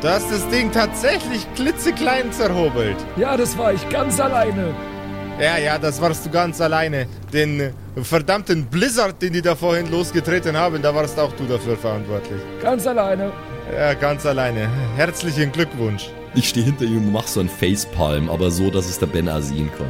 [0.00, 2.96] Du hast das Ding tatsächlich klitzeklein zerhobelt.
[3.16, 4.74] Ja, das war ich ganz alleine.
[5.38, 7.06] Ja, ja, das warst du ganz alleine.
[7.32, 7.74] Den
[8.04, 12.40] verdammten Blizzard, den die da vorhin losgetreten haben, da warst auch du dafür verantwortlich.
[12.60, 13.32] Ganz alleine.
[13.74, 14.68] Ja, ganz alleine.
[14.96, 16.10] Herzlichen Glückwunsch.
[16.34, 19.30] Ich stehe hinter ihm und mach so ein Facepalm, aber so, dass es der Ben
[19.40, 19.88] sehen kann.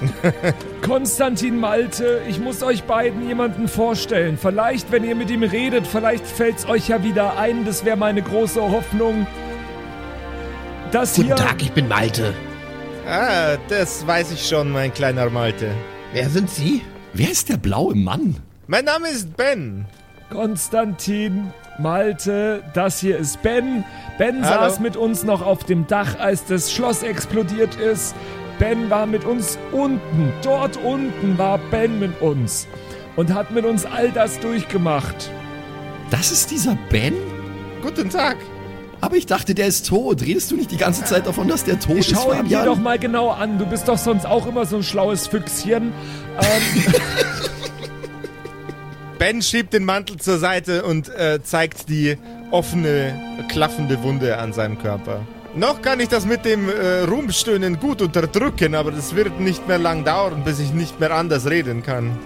[0.82, 4.38] Konstantin Malte, ich muss euch beiden jemanden vorstellen.
[4.40, 7.64] Vielleicht, wenn ihr mit ihm redet, vielleicht fällt es euch ja wieder ein.
[7.64, 9.26] Das wäre meine große Hoffnung.
[10.92, 12.34] Das Guten hier Tag, ich bin Malte.
[13.06, 15.70] Ah, das weiß ich schon, mein kleiner Malte.
[16.12, 16.82] Wer sind Sie?
[17.12, 18.36] Wer ist der blaue Mann?
[18.66, 19.84] Mein Name ist Ben.
[20.30, 23.84] Konstantin Malte, das hier ist Ben.
[24.18, 24.62] Ben Hallo.
[24.62, 28.14] saß mit uns noch auf dem Dach, als das Schloss explodiert ist.
[28.58, 30.32] Ben war mit uns unten.
[30.42, 32.66] Dort unten war Ben mit uns.
[33.16, 35.30] Und hat mit uns all das durchgemacht.
[36.10, 37.14] Das ist dieser Ben?
[37.82, 38.36] Guten Tag.
[39.00, 40.22] Aber ich dachte, der ist tot.
[40.22, 42.64] Redest du nicht die ganze Zeit davon, dass der tot ich ist, Schau ihn dir
[42.64, 43.58] doch mal genau an.
[43.58, 45.92] Du bist doch sonst auch immer so ein schlaues Füchschen.
[46.38, 46.94] Ähm.
[49.18, 52.16] ben schiebt den Mantel zur Seite und äh, zeigt die
[52.50, 53.14] offene,
[53.48, 55.20] klaffende Wunde an seinem Körper.
[55.54, 59.78] Noch kann ich das mit dem äh, Ruhmstöhnen gut unterdrücken, aber das wird nicht mehr
[59.78, 62.16] lang dauern, bis ich nicht mehr anders reden kann.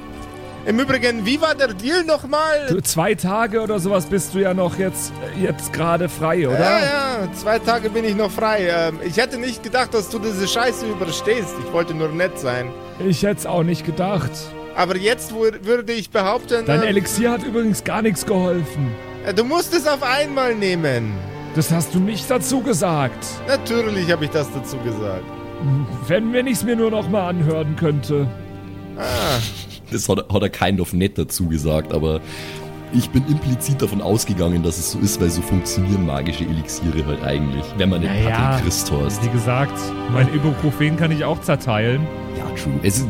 [0.67, 2.67] Im Übrigen, wie war der Deal nochmal?
[2.69, 6.59] Du, zwei Tage oder sowas bist du ja noch jetzt, jetzt gerade frei, oder?
[6.59, 8.69] Ja, ja, zwei Tage bin ich noch frei.
[8.71, 11.55] Ähm, ich hätte nicht gedacht, dass du diese Scheiße überstehst.
[11.67, 12.71] Ich wollte nur nett sein.
[12.99, 14.31] Ich hätte es auch nicht gedacht.
[14.75, 16.65] Aber jetzt würde ich behaupten...
[16.65, 18.91] Dein äh, Elixier hat übrigens gar nichts geholfen.
[19.37, 21.13] Du musst es auf einmal nehmen.
[21.55, 23.27] Das hast du nicht dazu gesagt.
[23.47, 25.25] Natürlich habe ich das dazu gesagt.
[26.09, 28.27] Wenn, wenn ich es mir nur noch mal anhören könnte.
[28.97, 29.39] Ah.
[29.91, 32.21] Das hat, hat er kind of nett dazu gesagt, aber
[32.93, 37.23] ich bin implizit davon ausgegangen, dass es so ist, weil so funktionieren magische Elixiere halt
[37.23, 39.25] eigentlich, wenn man den naja, Patrick Christ hast.
[39.25, 39.79] Wie gesagt,
[40.13, 42.07] mein Ibuprofen kann ich auch zerteilen.
[42.39, 42.73] Ja, true.
[42.83, 43.05] Es,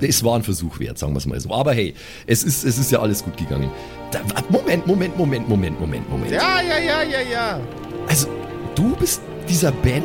[0.00, 1.50] es war ein Versuch wert, sagen wir es mal so.
[1.52, 1.94] Aber hey,
[2.26, 3.70] es ist, es ist ja alles gut gegangen.
[4.10, 4.20] Da,
[4.50, 6.30] Moment, Moment, Moment, Moment, Moment, Moment.
[6.30, 7.60] Ja, ja, ja, ja, ja.
[8.06, 8.28] Also,
[8.74, 10.02] du bist dieser Ben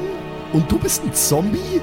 [0.54, 1.82] und du bist ein Zombie?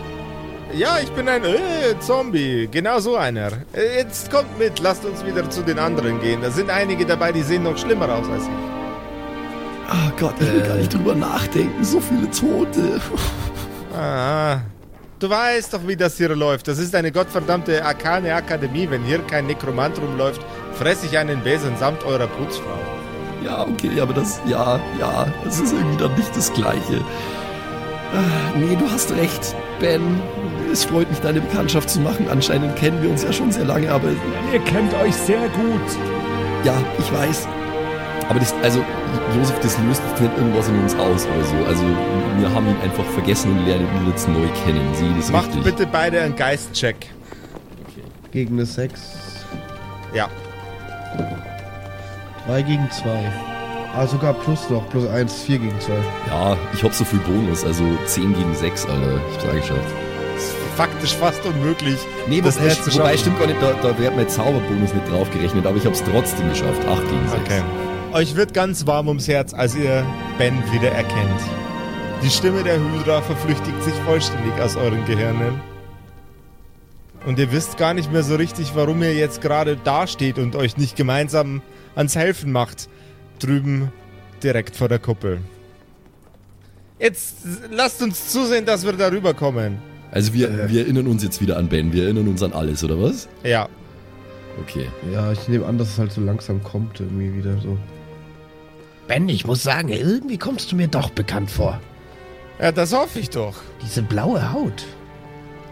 [0.75, 2.67] Ja, ich bin ein äh, Zombie.
[2.71, 3.49] Genau so einer.
[3.75, 6.41] Äh, jetzt kommt mit, lasst uns wieder zu den anderen gehen.
[6.41, 8.73] Da sind einige dabei, die sehen noch schlimmer aus als ich.
[9.91, 11.85] Oh Gott, ich will gar nicht drüber nachdenken.
[11.85, 13.01] So viele Tote.
[13.95, 14.61] Ah,
[15.19, 16.67] du weißt doch, wie das hier läuft.
[16.69, 18.89] Das ist eine gottverdammte Arkane Akademie.
[18.89, 20.41] Wenn hier kein Nekromant rumläuft,
[20.73, 22.79] fresse ich einen Besen samt eurer Putzfrau.
[23.45, 27.05] Ja, okay, aber das, ja, ja, das ist irgendwie dann nicht das Gleiche.
[28.15, 30.21] Ah, nee, du hast recht, Ben.
[30.71, 32.27] Es freut mich, deine Bekanntschaft zu machen.
[32.31, 34.09] Anscheinend kennen wir uns ja schon sehr lange, aber
[34.53, 35.81] Ihr kennt euch sehr gut.
[36.65, 37.49] ja, ich weiß.
[38.29, 38.83] Aber das, also,
[39.37, 41.57] Josef, das löst nicht irgendwas in uns aus oder so.
[41.69, 41.85] Also,
[42.39, 44.89] wir haben ihn einfach vergessen und lernen ihn jetzt neu kennen.
[44.95, 45.65] Sieh das Macht richtig.
[45.65, 47.09] bitte beide einen Geistcheck.
[48.31, 49.01] Gegen eine 6.
[50.15, 50.29] Ja.
[52.47, 53.09] 3 gegen 2.
[53.95, 54.89] Ah, sogar plus noch.
[54.89, 55.93] Plus 1, 4 gegen 2.
[56.31, 59.21] Ja, ich hab so viel Bonus, also 10 gegen 6, Alter.
[59.31, 59.79] Ich hab's angeschaut.
[60.77, 61.99] Faktisch fast unmöglich.
[62.29, 63.19] Nee, das ist, wobei schaffen.
[63.19, 66.87] stimmt gar nicht, da, da wäre mein Zauberbonus nicht draufgerechnet, aber ich hab's trotzdem geschafft.
[66.87, 67.43] 8 gegen 6.
[67.43, 67.63] Okay.
[68.13, 70.05] Euch wird ganz warm ums Herz, als ihr
[70.39, 71.41] Ben wieder erkennt.
[72.23, 75.61] Die Stimme der Hydra verflüchtigt sich vollständig aus euren Gehirnen.
[77.27, 80.77] Und ihr wisst gar nicht mehr so richtig, warum ihr jetzt gerade dasteht und euch
[80.77, 81.63] nicht gemeinsam
[81.95, 82.89] ans Helfen macht.
[83.39, 83.93] Drüben
[84.43, 85.41] direkt vor der Kuppel.
[86.99, 87.39] Jetzt
[87.71, 89.92] lasst uns zusehen, dass wir darüber kommen.
[90.13, 90.69] Also wir, Äh.
[90.71, 93.29] wir erinnern uns jetzt wieder an Ben, wir erinnern uns an alles, oder was?
[93.43, 93.69] Ja.
[94.61, 94.87] Okay.
[95.13, 97.77] Ja, ich nehme an, dass es halt so langsam kommt, irgendwie wieder so.
[99.09, 101.81] Ben, ich muss sagen, irgendwie kommst du mir doch bekannt vor.
[102.61, 103.55] Ja, das hoffe ich doch.
[103.83, 104.85] Diese blaue Haut.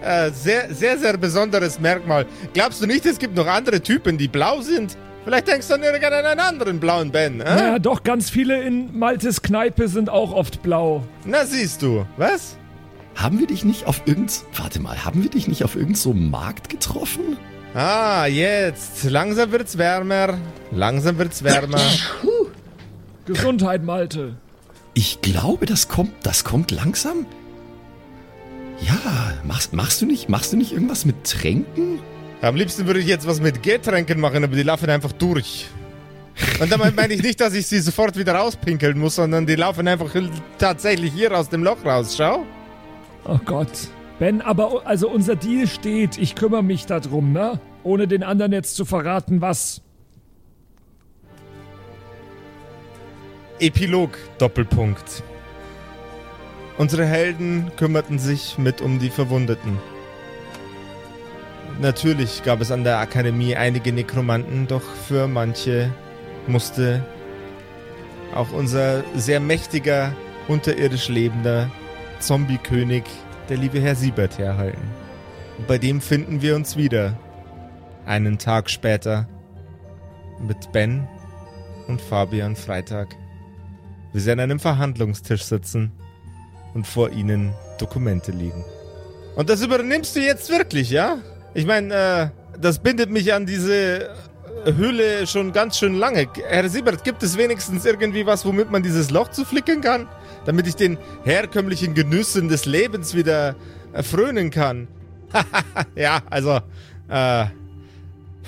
[0.02, 2.24] Äh, sehr, sehr, sehr besonderes Merkmal.
[2.54, 4.96] Glaubst du nicht, es gibt noch andere Typen, die blau sind?
[5.24, 7.44] Vielleicht denkst du an irgendeinen anderen blauen Ben, äh?
[7.44, 11.04] Naja, doch, ganz viele in Maltes Kneipe sind auch oft blau.
[11.26, 12.56] Na siehst du, was?
[13.20, 14.32] Haben wir dich nicht auf irgend...
[14.56, 17.36] Warte mal, haben wir dich nicht auf irgend so Markt getroffen?
[17.74, 19.04] Ah, jetzt.
[19.04, 20.38] Langsam wird's wärmer.
[20.70, 21.82] Langsam wird's wärmer.
[23.26, 24.36] Gesundheit, Malte.
[24.94, 27.26] Ich glaube, das kommt, das kommt langsam.
[28.80, 31.98] Ja, machst, machst du nicht, machst du nicht irgendwas mit Tränken?
[32.40, 35.66] Am liebsten würde ich jetzt was mit Getränken machen, aber die laufen einfach durch.
[36.58, 39.86] Und damit meine ich nicht, dass ich sie sofort wieder rauspinkeln muss, sondern die laufen
[39.86, 40.10] einfach
[40.56, 42.14] tatsächlich hier aus dem Loch raus.
[42.16, 42.46] Schau.
[43.24, 43.88] Oh Gott.
[44.18, 46.18] Ben, aber also unser Deal steht.
[46.18, 47.58] Ich kümmere mich darum, ne?
[47.82, 49.80] Ohne den anderen jetzt zu verraten, was.
[53.58, 55.22] Epilog Doppelpunkt.
[56.78, 59.78] Unsere Helden kümmerten sich mit um die Verwundeten.
[61.80, 65.90] Natürlich gab es an der Akademie einige Nekromanten, doch für manche
[66.46, 67.04] musste
[68.34, 70.14] auch unser sehr mächtiger,
[70.48, 71.70] unterirdisch lebender
[72.20, 73.04] Zombie-König,
[73.48, 74.88] der liebe Herr Siebert, herhalten.
[75.58, 77.18] Und bei dem finden wir uns wieder.
[78.06, 79.28] Einen Tag später.
[80.40, 81.06] Mit Ben
[81.86, 83.14] und Fabian Freitag
[84.12, 85.92] wie sie an einem Verhandlungstisch sitzen
[86.74, 88.64] und vor ihnen Dokumente liegen.
[89.36, 91.18] Und das übernimmst du jetzt wirklich, ja?
[91.54, 94.10] Ich meine, äh, das bindet mich an diese
[94.64, 96.28] Höhle schon ganz schön lange.
[96.48, 100.06] Herr Siebert, gibt es wenigstens irgendwie was, womit man dieses Loch zuflicken kann?
[100.44, 103.56] Damit ich den herkömmlichen Genüssen des Lebens wieder
[103.92, 104.88] erfrönen kann.
[105.94, 106.60] ja, also,
[107.08, 107.46] äh,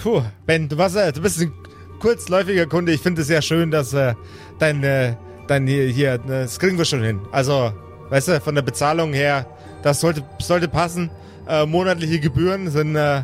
[0.03, 1.53] puh, Ben, du, warst, äh, du bist ein
[2.01, 2.93] kurzläufiger Kunde.
[2.93, 4.15] Ich finde es sehr schön, dass äh,
[4.59, 5.15] dein, äh,
[5.49, 7.21] dein hier, hier, das kriegen wir schon hin.
[7.31, 7.73] Also,
[8.11, 9.47] weißt du, von der Bezahlung her,
[9.83, 11.11] das sollte, sollte passen.
[11.49, 13.23] Äh, monatliche Gebühren sind äh,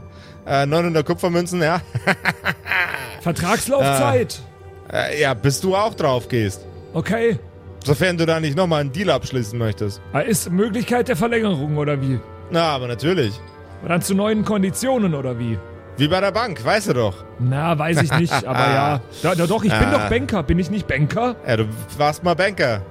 [0.49, 1.81] äh, 900 Kupfermünzen, ja.
[3.21, 4.41] Vertragslaufzeit.
[4.93, 6.65] Äh, ja, bis du auch drauf gehst.
[6.95, 7.39] Okay.
[7.85, 10.01] Sofern du da nicht nochmal einen Deal abschließen möchtest.
[10.13, 12.19] Ah, Ist Möglichkeit der Verlängerung oder wie?
[12.51, 13.39] Na, aber natürlich.
[13.83, 15.59] Und dann zu neuen Konditionen oder wie?
[15.97, 17.25] Wie bei der Bank, weißt du doch.
[17.39, 19.01] Na, weiß ich nicht, aber ja.
[19.23, 19.99] Da, da, doch, ich bin Ah.
[19.99, 20.43] doch Banker.
[20.43, 21.37] Bin ich nicht Banker?
[21.47, 21.65] Ja, du
[21.97, 22.83] warst mal Banker.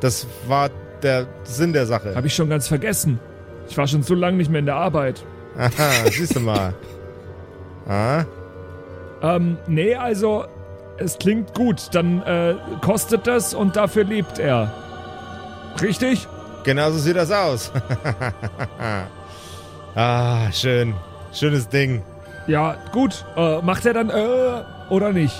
[0.00, 0.70] Das war
[1.02, 2.14] der Sinn der Sache.
[2.14, 3.18] Habe ich schon ganz vergessen.
[3.68, 5.24] Ich war schon so lange nicht mehr in der Arbeit.
[5.58, 6.74] Aha, siehst du mal.
[7.88, 8.24] Ah,
[9.22, 10.44] Ähm, nee, also,
[10.98, 11.88] es klingt gut.
[11.92, 14.72] Dann äh, kostet das und dafür lebt er.
[15.80, 16.26] Richtig?
[16.64, 17.72] genau so sieht das aus.
[19.96, 20.94] ah, schön.
[21.32, 22.02] Schönes Ding.
[22.46, 23.24] Ja, gut.
[23.36, 25.34] Äh, macht er dann äh oder nicht?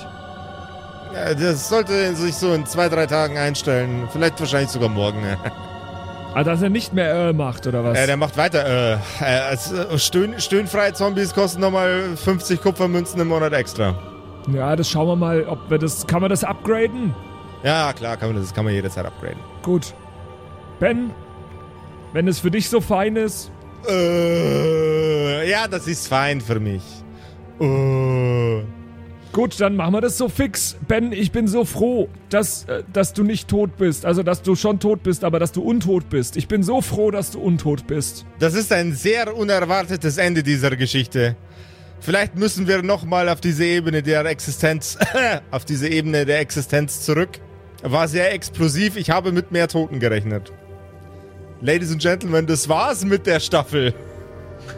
[1.14, 4.08] Ja, das sollte sich so in zwei, drei Tagen einstellen.
[4.12, 5.22] Vielleicht wahrscheinlich sogar morgen.
[6.34, 7.98] Ah, dass er nicht mehr äh macht oder was?
[7.98, 8.64] Ja, der macht weiter.
[8.64, 13.94] Äh, äh, äh, stöhn, stöhnfreie Zombies kosten nochmal 50 Kupfermünzen im Monat extra.
[14.52, 16.06] ja, das schauen wir mal, ob wir das.
[16.06, 17.14] Kann man das upgraden?
[17.62, 19.38] Ja, klar, kann man, das kann man jederzeit upgraden.
[19.62, 19.94] Gut.
[20.80, 21.10] Ben,
[22.12, 23.50] wenn es für dich so fein ist.
[23.88, 26.82] Äh, ja, das ist fein für mich.
[27.60, 28.62] Äh,
[29.32, 30.76] Gut, dann machen wir das so fix.
[30.86, 34.04] Ben, ich bin so froh, dass, äh, dass du nicht tot bist.
[34.04, 36.36] Also, dass du schon tot bist, aber dass du untot bist.
[36.36, 38.26] Ich bin so froh, dass du untot bist.
[38.38, 41.34] Das ist ein sehr unerwartetes Ende dieser Geschichte.
[42.00, 44.98] Vielleicht müssen wir nochmal auf diese Ebene der Existenz,
[45.50, 47.40] auf diese Ebene der Existenz zurück.
[47.82, 48.96] War sehr explosiv.
[48.96, 50.52] Ich habe mit mehr Toten gerechnet.
[51.62, 53.94] Ladies and Gentlemen, das war's mit der Staffel.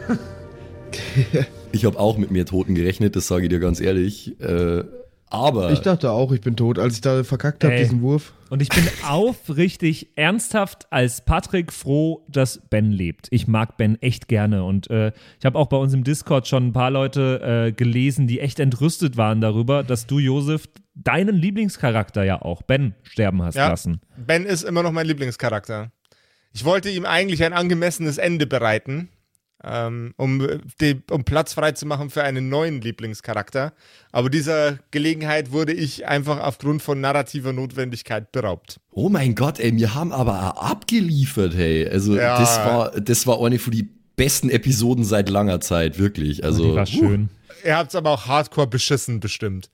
[1.75, 4.39] Ich habe auch mit mehr Toten gerechnet, das sage ich dir ganz ehrlich.
[4.39, 4.83] Äh,
[5.27, 5.71] aber.
[5.71, 8.33] Ich dachte auch, ich bin tot, als ich da verkackt habe, diesen Wurf.
[8.49, 13.27] Und ich bin aufrichtig ernsthaft als Patrick froh, dass Ben lebt.
[13.31, 14.63] Ich mag Ben echt gerne.
[14.63, 18.27] Und äh, ich habe auch bei uns im Discord schon ein paar Leute äh, gelesen,
[18.27, 23.55] die echt entrüstet waren darüber, dass du, Josef, deinen Lieblingscharakter ja auch, Ben, sterben hast
[23.55, 23.67] Ja.
[23.67, 23.99] lassen.
[24.15, 25.91] Ben ist immer noch mein Lieblingscharakter.
[26.53, 29.09] Ich wollte ihm eigentlich ein angemessenes Ende bereiten,
[30.17, 30.43] um,
[30.79, 33.73] die, um Platz frei zu machen für einen neuen Lieblingscharakter.
[34.11, 38.79] Aber dieser Gelegenheit wurde ich einfach aufgrund von narrativer Notwendigkeit beraubt.
[38.91, 41.87] Oh mein Gott, ey, wir haben aber auch abgeliefert, hey.
[41.89, 42.37] Also, Ja.
[42.39, 46.43] das war, das war eine von die besten Episoden seit langer Zeit, wirklich.
[46.43, 47.29] Also, die war schön.
[47.65, 49.69] Ihr habt es aber auch hardcore beschissen, bestimmt.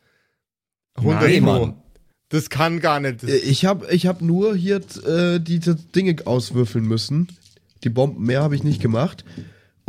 [0.96, 1.44] 100 Nein.
[1.44, 1.74] Mann.
[2.30, 3.24] Das kann gar nicht.
[3.24, 7.28] Äh, Ich habe ich hab nur hier äh, diese Dinge auswürfeln müssen.
[7.84, 9.26] Die Bomben mehr habe ich nicht gemacht.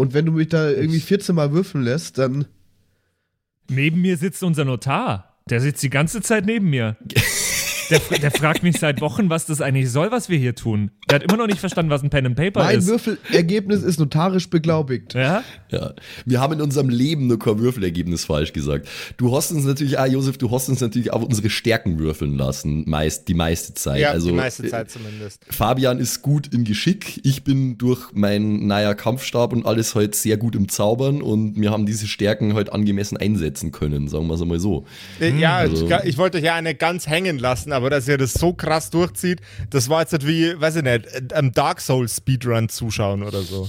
[0.02, 2.46] Und wenn du mich da irgendwie 14 Mal würfeln lässt, dann.
[3.70, 5.38] Neben mir sitzt unser Notar.
[5.48, 6.96] Der sitzt die ganze Zeit neben mir.
[7.92, 10.90] Der, der fragt mich seit Wochen, was das eigentlich soll, was wir hier tun.
[11.10, 12.86] Der hat immer noch nicht verstanden, was ein Pen and Paper Mein ist.
[12.86, 15.14] Würfelergebnis ist notarisch beglaubigt.
[15.14, 15.42] Ja?
[15.70, 15.92] Ja,
[16.24, 18.88] wir haben in unserem Leben nur kein Würfelergebnis falsch gesagt.
[19.16, 22.88] Du hast uns natürlich, ah, Josef, du hast uns natürlich auch unsere Stärken würfeln lassen,
[22.88, 24.00] meist, die meiste Zeit.
[24.00, 25.44] ja, also, die meiste äh, Zeit zumindest.
[25.50, 30.36] Fabian ist gut im Geschick, ich bin durch meinen naja Kampfstab und alles heute sehr
[30.36, 34.42] gut im Zaubern und wir haben diese Stärken heute angemessen einsetzen können, sagen wir es
[34.42, 34.86] einmal so.
[35.20, 38.18] Äh, Ja, Also- ich, ich wollte euch ja eine ganz hängen lassen, aber dass ihr
[38.18, 42.16] das so krass durchzieht, das war jetzt nicht wie, weiß ich nicht, am Dark Souls
[42.16, 43.68] Speedrun zuschauen oder so.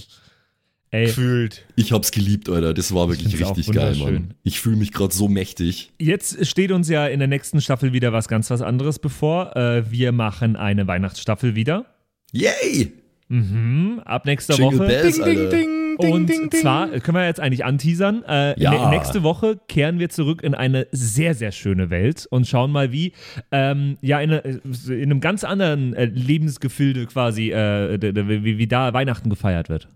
[0.93, 1.66] Ey, Gefühlt.
[1.76, 2.76] Ich hab's geliebt, Alter.
[2.76, 3.95] Das war wirklich richtig geil.
[3.95, 4.36] Mann.
[4.43, 5.91] Ich fühle mich gerade so mächtig.
[5.97, 9.55] Jetzt steht uns ja in der nächsten Staffel wieder was ganz was anderes bevor.
[9.55, 11.88] Äh, wir machen eine Weihnachtsstaffel wieder.
[12.32, 12.93] Yay!
[13.28, 14.88] Mhm, ab nächster Jingle Woche.
[14.88, 15.57] Bells, Ding, ding, Alter.
[15.98, 16.62] Ding, ding, Und ding, ding.
[16.62, 18.24] zwar können wir jetzt eigentlich anteasern.
[18.28, 18.72] Äh, Ja.
[18.72, 22.91] nä- nächste Woche kehren wir zurück in eine sehr, sehr schöne Welt und schauen mal,
[22.91, 23.14] wie
[23.52, 27.98] ähm, ja in, eine- in einem ganz anderen äh, Lebensgefilde quasi, äh,
[28.44, 29.88] wie, wie da Weihnachten gefeiert wird.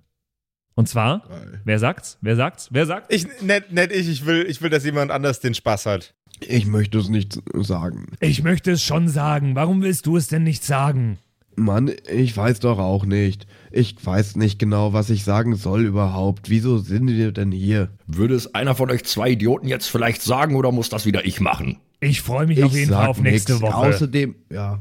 [0.75, 1.23] Und zwar,
[1.65, 2.19] wer sagt's?
[2.21, 2.69] Wer sagt's?
[2.71, 3.11] Wer sagt?
[3.11, 6.13] Ich, nicht, nicht ich, ich will, ich will, dass jemand anders den Spaß hat.
[6.39, 8.05] Ich möchte es nicht sagen.
[8.19, 9.55] Ich möchte es schon sagen.
[9.55, 11.17] Warum willst du es denn nicht sagen?
[11.55, 13.47] Mann, ich weiß doch auch nicht.
[13.71, 16.49] Ich weiß nicht genau, was ich sagen soll überhaupt.
[16.49, 17.89] Wieso sind wir denn hier?
[18.07, 21.39] Würde es einer von euch zwei Idioten jetzt vielleicht sagen oder muss das wieder ich
[21.41, 21.77] machen?
[21.99, 23.61] Ich freue mich Ich auf jeden Fall auf nächste nix.
[23.61, 23.75] Woche.
[23.75, 24.79] Außerdem, ja,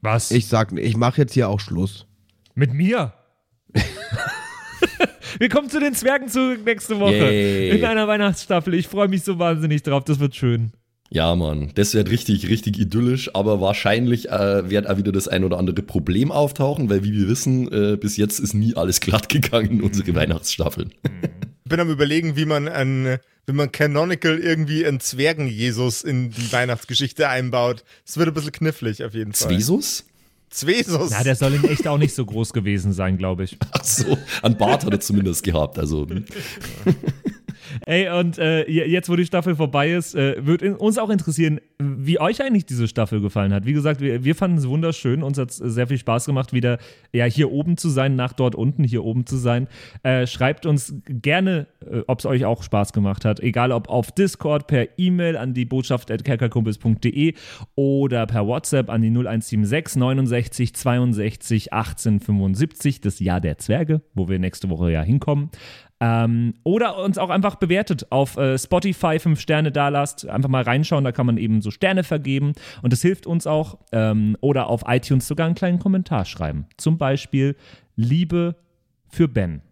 [0.00, 0.30] Was?
[0.30, 2.06] ich sag, ich mache jetzt hier auch Schluss.
[2.54, 3.12] Mit mir?
[5.38, 7.12] Wir kommen zu den Zwergen zurück nächste Woche.
[7.14, 7.78] Yay.
[7.78, 8.72] In einer Weihnachtsstaffel.
[8.72, 10.04] Ich freue mich so wahnsinnig drauf.
[10.04, 10.72] Das wird schön.
[11.10, 15.44] Ja, Mann, das wird richtig, richtig idyllisch, aber wahrscheinlich äh, wird auch wieder das ein
[15.44, 19.28] oder andere Problem auftauchen, weil wie wir wissen, äh, bis jetzt ist nie alles glatt
[19.28, 20.92] gegangen in unsere Weihnachtsstaffeln.
[21.64, 26.52] Ich bin am überlegen, wie man ein, wie man Canonical irgendwie einen Zwergen-Jesus in die
[26.52, 27.84] Weihnachtsgeschichte einbaut.
[28.04, 29.48] Es wird ein bisschen knifflig auf jeden Fall.
[29.48, 30.04] Zwesus?
[30.50, 31.10] Zwesus.
[31.10, 33.58] Ja, der soll in echt auch nicht so groß gewesen sein, glaube ich.
[33.72, 36.24] Ach so, an Bart hat er zumindest gehabt, also hm.
[37.84, 41.60] Ey, und äh, jetzt, wo die Staffel vorbei ist, äh, wird in, uns auch interessieren,
[41.78, 43.66] wie euch eigentlich diese Staffel gefallen hat.
[43.66, 45.22] Wie gesagt, wir, wir fanden es wunderschön.
[45.22, 46.78] Uns hat es sehr viel Spaß gemacht, wieder
[47.12, 49.68] ja, hier oben zu sein, nach dort unten hier oben zu sein.
[50.02, 53.40] Äh, schreibt uns gerne, äh, ob es euch auch Spaß gemacht hat.
[53.40, 57.34] Egal ob auf Discord, per E-Mail an die Botschaft at kerkerkumpels.de
[57.74, 64.28] oder per WhatsApp an die 0176 69 62 18 75, das Jahr der Zwerge, wo
[64.28, 65.50] wir nächste Woche ja hinkommen.
[65.98, 70.28] Ähm, oder uns auch einfach bewertet auf äh, Spotify, fünf Sterne da lasst.
[70.28, 72.52] Einfach mal reinschauen, da kann man eben so Sterne vergeben.
[72.82, 73.78] Und das hilft uns auch.
[73.92, 76.66] Ähm, oder auf iTunes sogar einen kleinen Kommentar schreiben.
[76.76, 77.56] Zum Beispiel
[77.94, 78.56] Liebe
[79.08, 79.62] für Ben.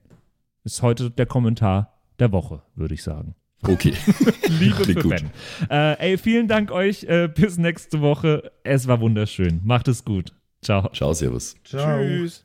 [0.65, 3.35] Ist heute der Kommentar der Woche, würde ich sagen.
[3.63, 3.93] okay.
[4.49, 5.11] Liebe Klingt für gut.
[5.11, 5.31] Ben.
[5.69, 7.05] Äh, ey, vielen Dank euch.
[7.05, 8.51] Äh, bis nächste Woche.
[8.63, 9.61] Es war wunderschön.
[9.65, 10.33] Macht es gut.
[10.63, 10.89] Ciao.
[10.95, 11.55] Ciao, Servus.
[11.65, 12.45] Tschüss.